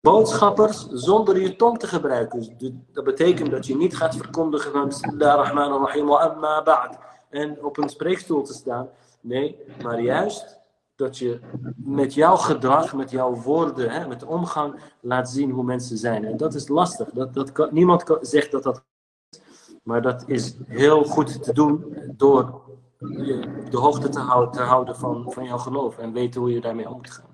[0.00, 2.38] boodschappers zonder je tong te gebruiken.
[2.38, 6.98] Dus dat betekent dat je niet gaat verkondigen van Bismillahirrahmanirrahim wa amma ba'd
[7.34, 8.88] en op een spreekstoel te staan.
[9.20, 10.58] Nee, maar juist
[10.96, 11.40] dat je
[11.76, 16.24] met jouw gedrag, met jouw woorden, hè, met omgang laat zien hoe mensen zijn.
[16.24, 17.10] En dat is lastig.
[17.10, 18.84] Dat, dat niemand zegt dat dat.
[19.82, 22.62] Maar dat is heel goed te doen door
[22.98, 26.60] je de hoogte te houden, te houden van, van jouw geloof en weten hoe je
[26.60, 27.32] daarmee om moet gaan.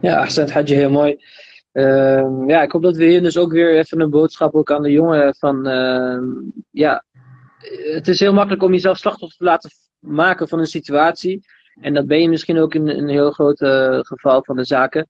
[0.00, 1.24] Ja, Ahsan Hadje, heel mooi.
[1.72, 4.82] Uh, ja, ik hoop dat we hier dus ook weer even een boodschap ook aan
[4.82, 6.22] de jongen van, uh,
[6.70, 7.04] ja,
[7.94, 11.40] het is heel makkelijk om jezelf slachtoffer te laten maken van een situatie.
[11.80, 15.08] En dat ben je misschien ook in een heel groot uh, geval van de zaken.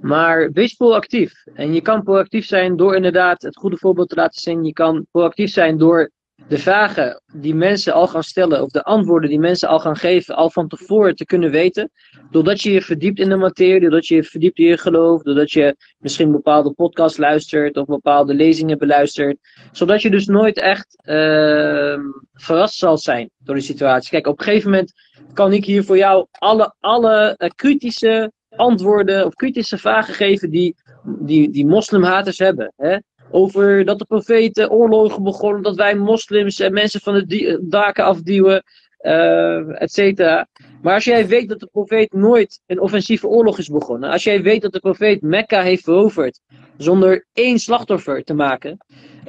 [0.00, 1.44] Maar wees proactief.
[1.54, 4.64] En je kan proactief zijn door inderdaad het goede voorbeeld te laten zien.
[4.64, 6.10] Je kan proactief zijn door
[6.48, 10.34] de vragen die mensen al gaan stellen, of de antwoorden die mensen al gaan geven,
[10.34, 11.90] al van tevoren te kunnen weten.
[12.30, 15.52] Doordat je je verdiept in de materie, doordat je je verdiept in je geloof, doordat
[15.52, 19.36] je misschien bepaalde podcasts luistert of bepaalde lezingen beluistert.
[19.72, 21.98] Zodat je dus nooit echt uh,
[22.32, 24.10] verrast zal zijn door de situatie.
[24.10, 24.92] Kijk, op een gegeven moment
[25.32, 30.74] kan ik hier voor jou alle, alle uh, kritische antwoorden of kritische vragen geven die,
[31.04, 32.72] die, die moslimhaters hebben.
[32.76, 32.96] Hè?
[33.34, 38.62] Over dat de profeten oorlogen begonnen, dat wij moslims en mensen van de daken afduwen,
[39.00, 40.46] uh, et cetera.
[40.82, 44.42] Maar als jij weet dat de profeet nooit een offensieve oorlog is begonnen, als jij
[44.42, 46.40] weet dat de profeet Mekka heeft veroverd
[46.76, 48.78] zonder één slachtoffer te maken,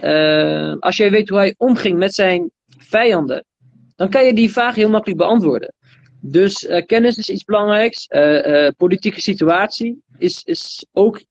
[0.03, 3.45] uh, als jij weet hoe hij omging met zijn vijanden,
[3.95, 5.73] dan kan je die vraag heel makkelijk beantwoorden.
[6.21, 8.07] Dus kennis is iets belangrijks.
[8.77, 11.21] politieke situatie is, is ook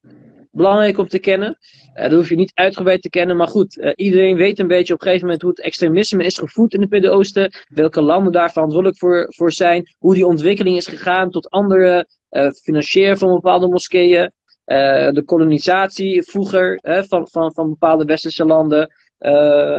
[0.55, 1.59] belangrijk om te kennen.
[1.95, 4.95] Uh, dat hoef je niet uitgebreid te kennen, maar goed, uh, iedereen weet een beetje
[4.95, 8.53] op een gegeven moment hoe het extremisme is gevoed in het Midden-Oosten, welke landen daar
[8.53, 13.69] verantwoordelijk voor, voor zijn, hoe die ontwikkeling is gegaan tot andere uh, financieren van bepaalde
[13.69, 14.33] moskeeën,
[14.65, 18.91] de kolonisatie vroeger van, van, van bepaalde westerse landen.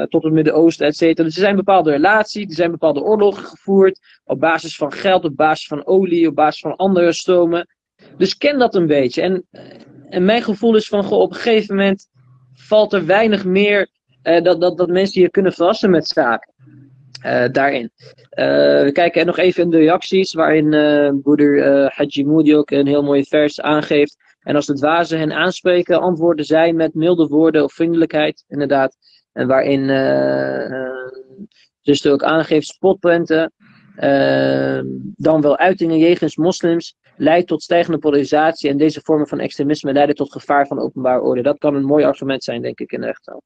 [0.10, 1.24] tot het Midden-Oosten, et cetera.
[1.24, 5.36] Dus er zijn bepaalde relaties, er zijn bepaalde oorlogen gevoerd op basis van geld, op
[5.36, 7.68] basis van olie, op basis van andere stromen.
[8.18, 9.22] Dus ken dat een beetje.
[9.22, 9.48] En
[10.10, 12.08] en mijn gevoel is van, op een gegeven moment
[12.54, 13.88] valt er weinig meer
[14.24, 16.54] uh, dat, dat, dat mensen je kunnen verrassen met zaken.
[17.26, 17.92] Uh, daarin.
[18.32, 18.46] Uh,
[18.84, 20.70] we kijken nog even in de reacties, waarin
[21.22, 21.64] broeder
[21.96, 24.18] Haji Moody ook een heel mooi vers aangeeft.
[24.40, 28.98] En als waar ze hen aanspreken, antwoorden zij met milde woorden of vriendelijkheid, inderdaad.
[29.34, 29.88] En waarin
[31.82, 33.54] dus ook aangeeft spotpunten,
[35.16, 40.16] dan wel uitingen jegens moslims, leidt tot stijgende polarisatie en deze vormen van extremisme leiden
[40.16, 41.42] tot gevaar van openbare orde.
[41.42, 43.42] Dat kan een mooi argument zijn, denk ik, in de rechtszaal.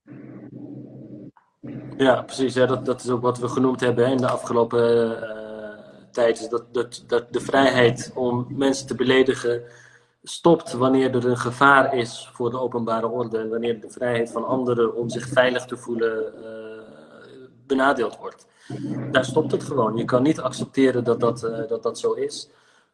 [1.97, 2.53] Ja, precies.
[2.53, 5.30] Ja, dat, dat is ook wat we genoemd hebben in de afgelopen uh,
[6.11, 6.39] tijd.
[6.39, 9.61] Is dat, dat, dat de vrijheid om mensen te beledigen
[10.24, 14.45] stopt wanneer er een gevaar is voor de openbare orde en wanneer de vrijheid van
[14.45, 16.34] anderen om zich veilig te voelen
[17.67, 18.47] benadeeld wordt.
[19.11, 19.97] Daar stopt het gewoon.
[19.97, 22.49] Je kan niet accepteren dat dat, dat, dat zo is.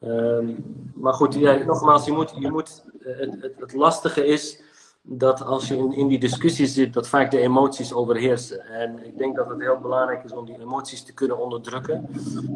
[0.06, 0.54] Ehm,
[0.96, 4.64] maar goed, nogmaals, je moet, je moet, het, het, het lastige is
[5.02, 8.66] dat als je in, die discussie zit, dat vaak de emoties overheersen.
[8.66, 12.10] En ik denk dat het heel belangrijk is om die emoties te kunnen onderdrukken.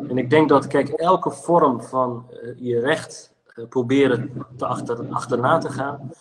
[0.07, 5.05] En ik denk dat, kijk, elke vorm van uh, je recht uh, proberen te achter,
[5.09, 6.11] achterna te gaan,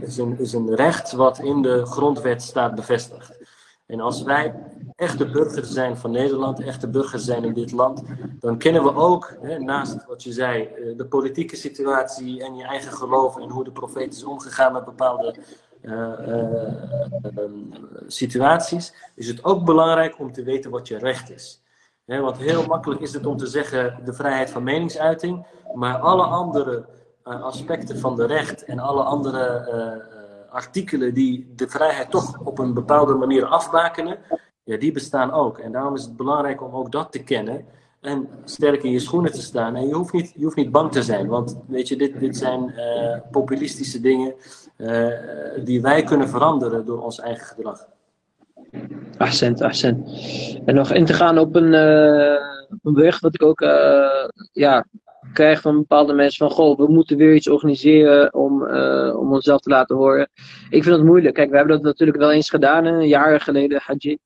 [0.00, 3.38] is een, is een recht wat in de grondwet staat bevestigd.
[3.86, 4.54] En als wij
[5.00, 8.02] echte burgers zijn van Nederland, echte burgers zijn in dit land,
[8.40, 12.64] dan kennen we ook, hè, naast wat je zei, eh, de politieke situatie en je
[12.64, 15.34] eigen geloof en hoe de profeet is omgegaan met bepaalde
[15.82, 16.64] uh, uh,
[18.06, 21.62] situaties, is het ook belangrijk om te weten wat je recht is.
[22.04, 26.84] want heel makkelijk is het om te zeggen de vrijheid van meningsuiting, maar alle andere
[27.22, 29.64] aspecten van de recht en alle andere
[30.50, 34.18] artikelen die de vrijheid toch op een bepaalde manier afbakenen,
[34.70, 35.58] ja, die bestaan ook.
[35.58, 37.64] En daarom is het belangrijk om ook dat te kennen
[38.00, 39.76] en sterk in je schoenen te staan.
[39.76, 42.36] En je hoeft niet, je hoeft niet bang te zijn, want weet je, dit, dit
[42.36, 44.34] zijn uh, populistische dingen
[44.76, 45.08] uh,
[45.64, 47.86] die wij kunnen veranderen door ons eigen gedrag.
[49.18, 50.10] Accent, accent.
[50.64, 52.36] En nog in te gaan op een, uh,
[52.82, 53.60] een bericht wat ik ook
[54.52, 54.86] ja,
[55.32, 58.62] krijg van bepaalde mensen van, goh, we moeten weer iets organiseren om,
[59.12, 60.28] om onszelf te laten horen.
[60.70, 61.34] Ik vind dat moeilijk.
[61.34, 64.18] Kijk, we hebben dat natuurlijk wel eens gedaan, een jaar geleden, Haji.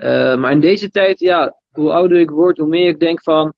[0.00, 3.52] Uh, maar in deze tijd, ja, hoe ouder ik word, hoe meer ik denk van,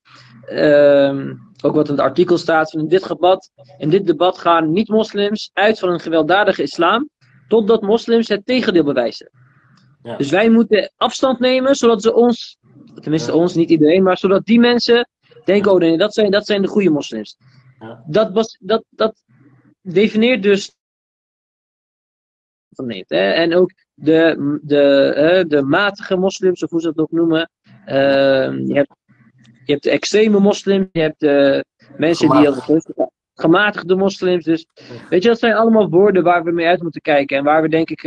[0.48, 1.30] uh,
[1.64, 5.50] ook wat in het artikel staat, van in dit debat, in dit debat gaan niet-moslims
[5.52, 7.08] uit van een gewelddadige islam,
[7.48, 9.30] totdat moslims het tegendeel bewijzen.
[10.02, 10.16] Ja.
[10.16, 12.58] Dus wij moeten afstand nemen, zodat ze ons,
[12.94, 15.08] tenminste ons, niet iedereen, maar zodat die mensen
[15.44, 17.36] denken, oh nee, dat zijn, dat zijn de goede moslims.
[17.78, 18.04] Ja.
[18.06, 19.22] Dat, was, dat, dat
[19.82, 20.74] definieert dus
[22.70, 23.30] van nee, hè?
[23.30, 23.70] En ook
[24.02, 27.50] de, de, de matige moslims, of hoe ze dat ook noemen.
[27.86, 27.94] Uh,
[28.66, 28.94] je, hebt,
[29.64, 31.64] je hebt de extreme moslims, je hebt de
[31.96, 32.66] mensen Gematigd.
[32.66, 34.44] die gematigde moslims.
[34.44, 34.66] Dus
[35.08, 37.36] weet je, dat zijn allemaal woorden waar we mee uit moeten kijken.
[37.36, 38.02] En waar we denk ik.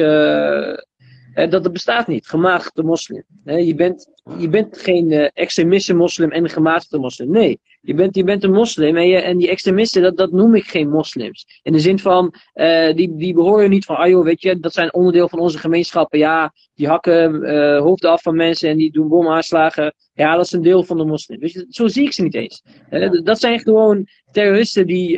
[1.35, 3.23] Uh, dat, dat bestaat niet, gematigde moslim.
[3.43, 4.07] Je bent,
[4.37, 7.31] je bent geen uh, extremistische moslim en gematigde moslim.
[7.31, 10.55] Nee, je bent, je bent een moslim en, je, en die extremisten, dat, dat noem
[10.55, 11.59] ik geen moslims.
[11.63, 14.73] In de zin van, uh, die, die behoren niet van, ah joh, weet je, dat
[14.73, 16.19] zijn onderdeel van onze gemeenschappen.
[16.19, 19.93] Ja, die hakken uh, hoofden af van mensen en die doen bomaanslagen.
[20.13, 21.39] Ja, dat is een deel van de moslim.
[21.69, 22.63] Zo zie ik ze niet eens.
[22.89, 25.17] Uh, dat zijn gewoon terroristen die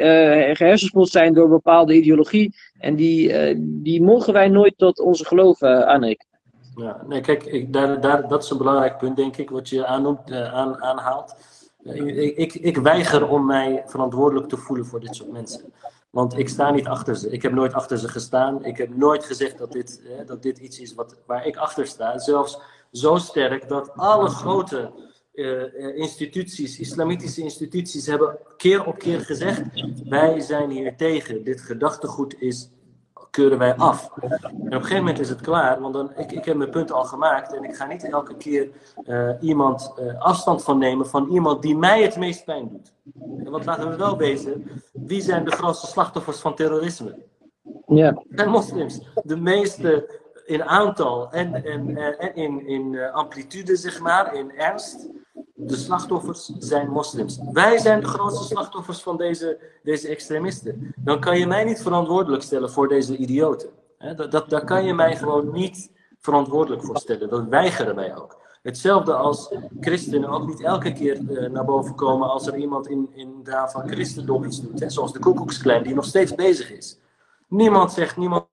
[0.56, 2.56] gehersenspoeld zijn door bepaalde ideologie.
[2.80, 3.34] En die,
[3.82, 6.40] die mogen wij nooit tot onze geloof aanrekenen.
[6.76, 9.86] Ja, nee, kijk, ik, daar, daar, dat is een belangrijk punt, denk ik, wat je
[9.86, 11.36] aannoemt, aan, aanhaalt.
[11.84, 15.74] Ik, ik, weiger om mij verantwoordelijk te voelen voor dit soort mensen.
[16.10, 17.30] Want ik sta niet achter ze.
[17.30, 18.66] Ik heb nooit achter ze gestaan.
[18.66, 22.20] Ik heb nooit gezegd dat dit, dat dit iets is wat, waar ik achter sta.
[22.20, 22.60] Zelfs
[22.92, 25.04] zo sterk dat alle grote uh,
[25.96, 29.62] instituties, islamitische instituties, hebben keer op keer gezegd:
[30.10, 31.44] wij zijn hier tegen.
[31.44, 32.70] Dit gedachtegoed is
[33.38, 34.10] keuren wij af.
[34.22, 36.92] En op een gegeven moment is het klaar, want dan, ik, ik heb mijn punt
[36.92, 38.70] al gemaakt en ik ga niet elke keer
[39.06, 42.94] uh, iemand uh, afstand van nemen van iemand die mij het meest pijn doet.
[43.46, 47.18] En wat laten we wel wezen, wie zijn de grootste slachtoffers van terrorisme?
[47.88, 48.24] Ja.
[48.30, 49.02] Zijn moslims.
[49.24, 55.08] De meeste in aantal en, en, en in, in amplitude, zeg maar, in ernst
[55.56, 57.40] de slachtoffers zijn moslims.
[57.52, 60.94] Wij zijn de grootste slachtoffers van deze, deze extremisten.
[60.96, 63.70] Dan kan je mij niet verantwoordelijk stellen voor deze idioten.
[64.16, 67.30] dat, dat, daar kan je mij gewoon niet verantwoordelijk voor stellen.
[67.30, 68.38] Dat weigeren wij ook.
[68.62, 73.10] Hetzelfde als christenen ook niet elke keer uh, naar boven komen als er iemand in,
[73.14, 74.84] in de van christendom iets doet.
[74.88, 77.00] Zoals de Koekoeksklein, die nog steeds bezig is.
[77.48, 78.46] Niemand zegt, niemand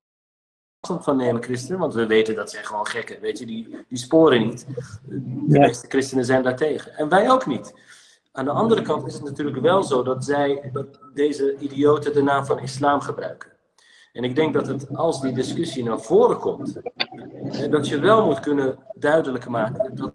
[0.86, 4.46] van nemen, christenen, want we weten dat zij gewoon gekken, weet je, die, die sporen
[4.46, 4.66] niet.
[5.04, 6.96] De meeste christenen zijn daartegen.
[6.96, 7.74] En wij ook niet.
[8.32, 12.22] Aan de andere kant is het natuurlijk wel zo dat zij, dat deze idioten de
[12.22, 13.50] naam van islam gebruiken.
[14.12, 16.80] En ik denk dat het, als die discussie naar voren komt,
[17.70, 20.14] dat je wel moet kunnen duidelijk maken dat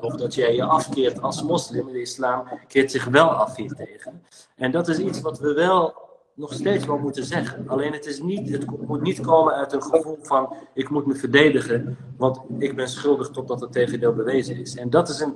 [0.00, 4.22] of dat jij je afkeert als moslim, de islam keert zich wel af hier tegen.
[4.56, 7.68] En dat is iets wat we wel nog steeds wel moeten zeggen.
[7.68, 11.14] Alleen het, is niet, het moet niet komen uit een gevoel van ik moet me
[11.14, 14.76] verdedigen, want ik ben schuldig totdat het tegendeel bewezen is.
[14.76, 15.34] En dat is, een,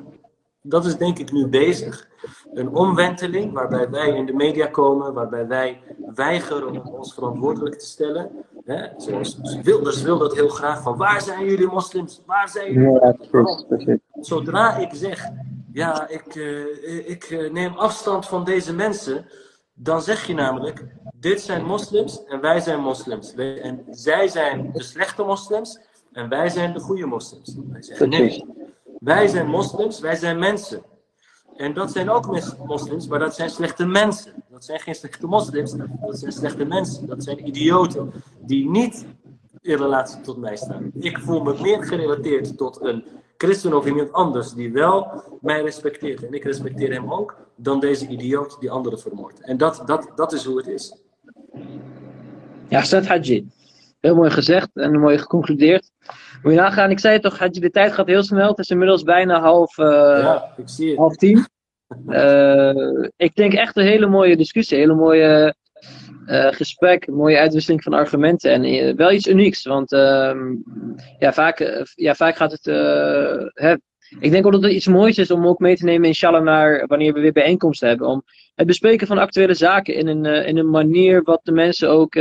[0.62, 2.08] dat is denk ik nu bezig.
[2.54, 5.80] Een omwenteling waarbij wij in de media komen, waarbij wij
[6.14, 8.30] weigeren om ons verantwoordelijk te stellen.
[8.64, 8.86] Hè?
[8.96, 12.22] Zoals Wilders wil dat heel graag van waar zijn jullie moslims?
[12.26, 13.00] Waar zijn jullie?
[13.00, 13.98] Ja, precies, precies.
[14.20, 15.30] Zodra ik zeg
[15.74, 19.26] ja, ik, uh, ik neem afstand van deze mensen,
[19.74, 23.34] dan zeg je namelijk, dit zijn moslims en wij zijn moslims.
[23.34, 25.80] En zij zijn de slechte moslims
[26.12, 27.56] en wij zijn de goede moslims.
[27.70, 28.44] Wij zeggen, nee,
[28.98, 30.82] wij zijn moslims, wij zijn mensen.
[31.56, 32.26] En dat zijn ook
[32.66, 34.44] moslims, maar dat zijn slechte mensen.
[34.48, 37.06] Dat zijn geen slechte moslims, dat zijn slechte mensen.
[37.06, 39.06] Dat zijn idioten die niet
[39.60, 40.90] in relatie tot mij staan.
[40.98, 43.04] Ik voel me meer gerelateerd tot een
[43.44, 46.26] christen of iemand anders die wel mij respecteert.
[46.26, 49.40] En ik respecteer hem ook, dan deze idioot die anderen vermoordt.
[49.40, 51.02] En dat, dat, dat is hoe het is.
[52.68, 53.46] Ja, Seth Haji.
[54.00, 55.90] Heel mooi gezegd en mooi geconcludeerd.
[56.42, 58.48] Moet je nagaan, ik zei het toch, Haji, de tijd gaat heel snel.
[58.48, 59.86] Het is inmiddels bijna half, uh,
[60.20, 60.98] ja, ik zie het.
[60.98, 61.46] half tien.
[62.06, 65.54] Uh, ik denk echt een hele mooie discussie, een hele mooie
[66.26, 69.64] uh, gesprek, mooie uitwisseling van argumenten en wel iets unieks.
[69.64, 70.54] Want ehm,
[71.18, 72.64] ja, vaak, ja, vaak gaat het.
[73.54, 73.74] Hè,
[74.18, 76.86] ik denk ook dat het iets moois is om ook mee te nemen, inshallah, naar
[76.86, 78.06] wanneer we weer bijeenkomsten hebben.
[78.06, 78.22] Om
[78.54, 82.14] het bespreken van actuele zaken in een, in een manier wat de mensen ook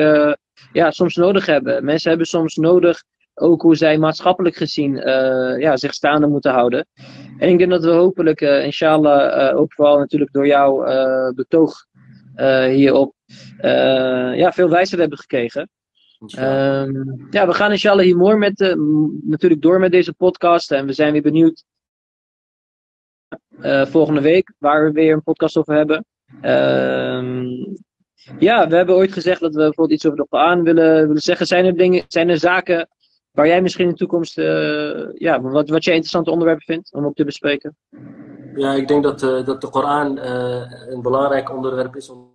[0.74, 1.86] ja, soms nodig hebben.
[1.86, 4.96] Mensen hebben soms nodig ook hoe zij maatschappelijk gezien
[5.60, 6.88] ja, zich staande moeten houden.
[7.38, 10.84] En ik denk dat we hopelijk, uh, inshallah, ook vooral natuurlijk door jouw
[11.34, 11.86] betoog
[12.70, 13.16] hierop,
[14.36, 15.70] ja, veel wijsheid hebben gekregen.
[16.40, 18.76] Um, ja, we gaan inshallah hier mooi met,
[19.24, 20.72] natuurlijk door met deze podcast.
[20.72, 21.64] En we zijn weer benieuwd
[23.90, 26.06] volgende week waar we weer een podcast over hebben.
[26.42, 27.78] Um,
[28.40, 31.46] ja, we hebben ooit gezegd dat we bijvoorbeeld iets over de Koran willen, willen zeggen.
[31.46, 32.88] Zijn er, dingen, zijn er zaken
[33.32, 37.06] waar jij misschien in de toekomst, uh, ja, wat, wat jij interessante onderwerpen vindt om
[37.06, 37.76] op te bespreken?
[38.56, 42.32] Ja, ik denk dat, uh, dat de Koran uh, een belangrijk onderwerp is om.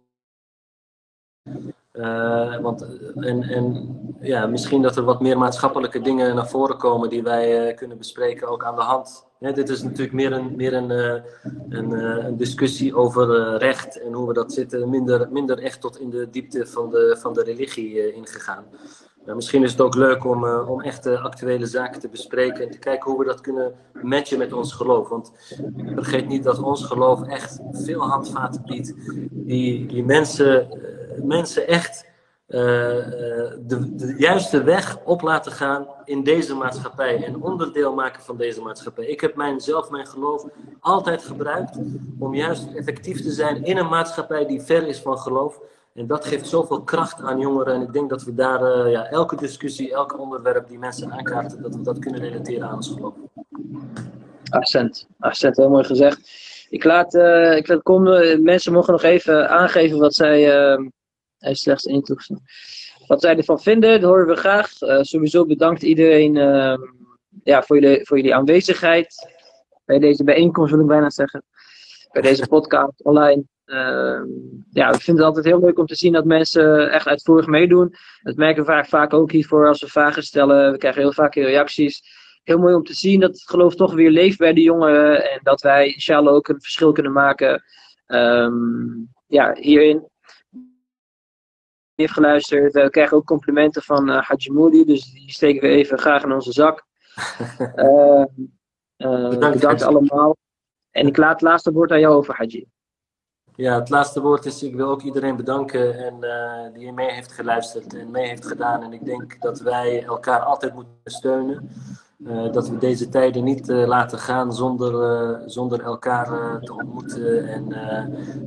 [2.63, 7.23] want, en, en ja, misschien dat er wat meer maatschappelijke dingen naar voren komen die
[7.23, 10.91] wij kunnen bespreken, ook aan de hand dit is natuurlijk meer een, meer een,
[11.69, 11.91] een,
[12.27, 16.31] een, discussie over recht en hoe we dat zitten, minder, minder echt tot in de
[16.31, 18.65] diepte van de, van de religie ingegaan.
[19.35, 23.11] Misschien is het ook leuk om, om echt actuele zaken te bespreken en te kijken
[23.11, 25.09] hoe we dat kunnen matchen met ons geloof.
[25.09, 25.33] Want
[25.95, 28.95] vergeet niet dat ons geloof echt veel handvaten biedt,
[29.31, 30.69] die, die mensen,
[31.23, 32.07] mensen echt
[32.49, 38.23] eh, eh, de, de, juiste weg op laten gaan in deze maatschappij en onderdeel maken
[38.23, 39.07] van deze maatschappij.
[39.07, 40.47] Ik heb mijn, zelf mijn geloof
[40.81, 41.79] altijd gebruikt
[42.19, 45.61] om juist effectief te zijn in een maatschappij die ver is van geloof.
[45.99, 47.75] En dat geeft zoveel kracht aan jongeren.
[47.75, 51.63] En ik denk dat we daar uh, ja, elke discussie, elk onderwerp die mensen aankaarten,
[51.63, 53.15] dat we dat kunnen relateren aan ons geloof.
[54.49, 56.31] Accent, accent, heel mooi gezegd.
[56.71, 60.87] Ik laat, uh, ik laat komen, mensen mogen nog even aangeven wat zij uh,
[61.39, 62.43] slechts één toegestaan.
[63.07, 64.71] Wat zij ervan vinden, dat horen we graag.
[65.01, 66.79] Sowieso bedankt iedereen uh,
[67.43, 69.29] ja, voor, jullie, voor jullie aanwezigheid.
[69.85, 71.43] Bij deze bijeenkomst wil ik bijna zeggen.
[72.13, 73.45] Bij deze podcast online.
[73.69, 74.21] Uh,
[74.71, 77.95] ja, ik vind het altijd heel leuk om te zien dat mensen echt uitvoerig meedoen.
[78.23, 80.73] Dat merken we vaak, vaak ook hiervoor als we vragen stellen.
[80.73, 82.03] We krijgen heel vaak reacties.
[82.43, 85.31] Heel mooi om te zien dat het geloof toch weer leeft bij de jongeren.
[85.31, 87.63] En dat wij inshallah ook een verschil kunnen maken
[88.07, 90.09] um, ja, hierin
[91.95, 92.73] heeft geluisterd.
[92.73, 96.33] We krijgen ook complimenten van uh, Haji Moody, dus die steken we even graag in
[96.33, 96.87] onze zak.
[97.77, 98.25] uh,
[98.97, 100.37] uh, bedankt, bedankt allemaal.
[100.91, 102.67] En ik laat het laatste woord aan jou over, Haji.
[103.59, 107.33] Ja, het laatste woord is, ik wil ook iedereen bedanken en, uh, die mee heeft
[107.33, 108.83] geluisterd en mee heeft gedaan.
[108.83, 111.71] En ik denk dat wij elkaar altijd moeten steunen.
[112.27, 117.49] Uh, dat we deze tijden niet uh, laten gaan zonder, uh, zonder elkaar te ontmoeten
[117.49, 117.73] en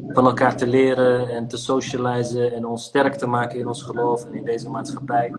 [0.07, 4.25] van elkaar te leren en te socializen en ons sterk te maken in ons geloof
[4.25, 5.33] en in deze maatschappij.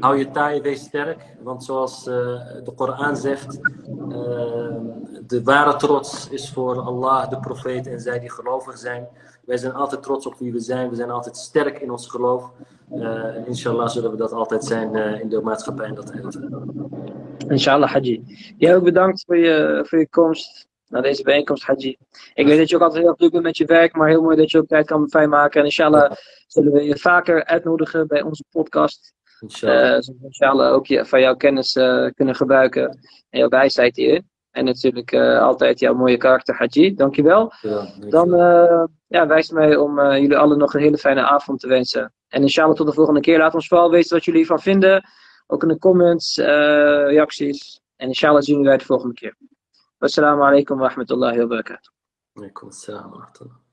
[0.00, 3.58] Hou je taai, wees sterk, want zoals de Koran zegt,
[5.26, 9.08] de ware trots is voor Allah, de profeet en zij die gelovig zijn.
[9.44, 12.50] Wij zijn altijd trots op wie we zijn, we zijn altijd sterk in ons geloof.
[12.92, 16.12] Uh, inshallah zullen we dat altijd zijn uh, in de maatschappij en dat.
[17.48, 18.22] Inshallah, Haji.
[18.56, 21.96] Jij ook bedankt voor je, voor je komst naar deze bijeenkomst, Haji.
[22.34, 24.36] Ik weet dat je ook altijd heel druk bent met je werk, maar heel mooi
[24.36, 25.58] dat je ook tijd kan vrijmaken.
[25.60, 26.12] En inshallah
[26.46, 29.14] zullen we je vaker uitnodigen bij onze podcast.
[29.40, 31.72] Inshallah, uh, inshallah ook je, van jouw kennis
[32.14, 32.88] kunnen gebruiken
[33.30, 34.28] en jouw wijsheid hierin.
[34.56, 36.94] En natuurlijk altijd jouw mooie karakter, Haji.
[36.94, 37.52] Dankjewel.
[37.60, 38.28] Ja, Dan
[39.06, 42.12] ja, wijst mij om jullie allen nog een hele fijne avond te wensen.
[42.28, 43.38] En inshallah tot de volgende keer.
[43.38, 45.04] Laat ons vooral weten wat jullie ervan vinden.
[45.46, 47.80] Ook in de comments, reacties.
[47.96, 49.36] En inshallah zien we wij de volgende keer.
[49.98, 51.90] Wassalamu alaikum wa rahmatullahi wa barakatuh.
[52.34, 53.65] Alaikum assalam wa rahmatullahi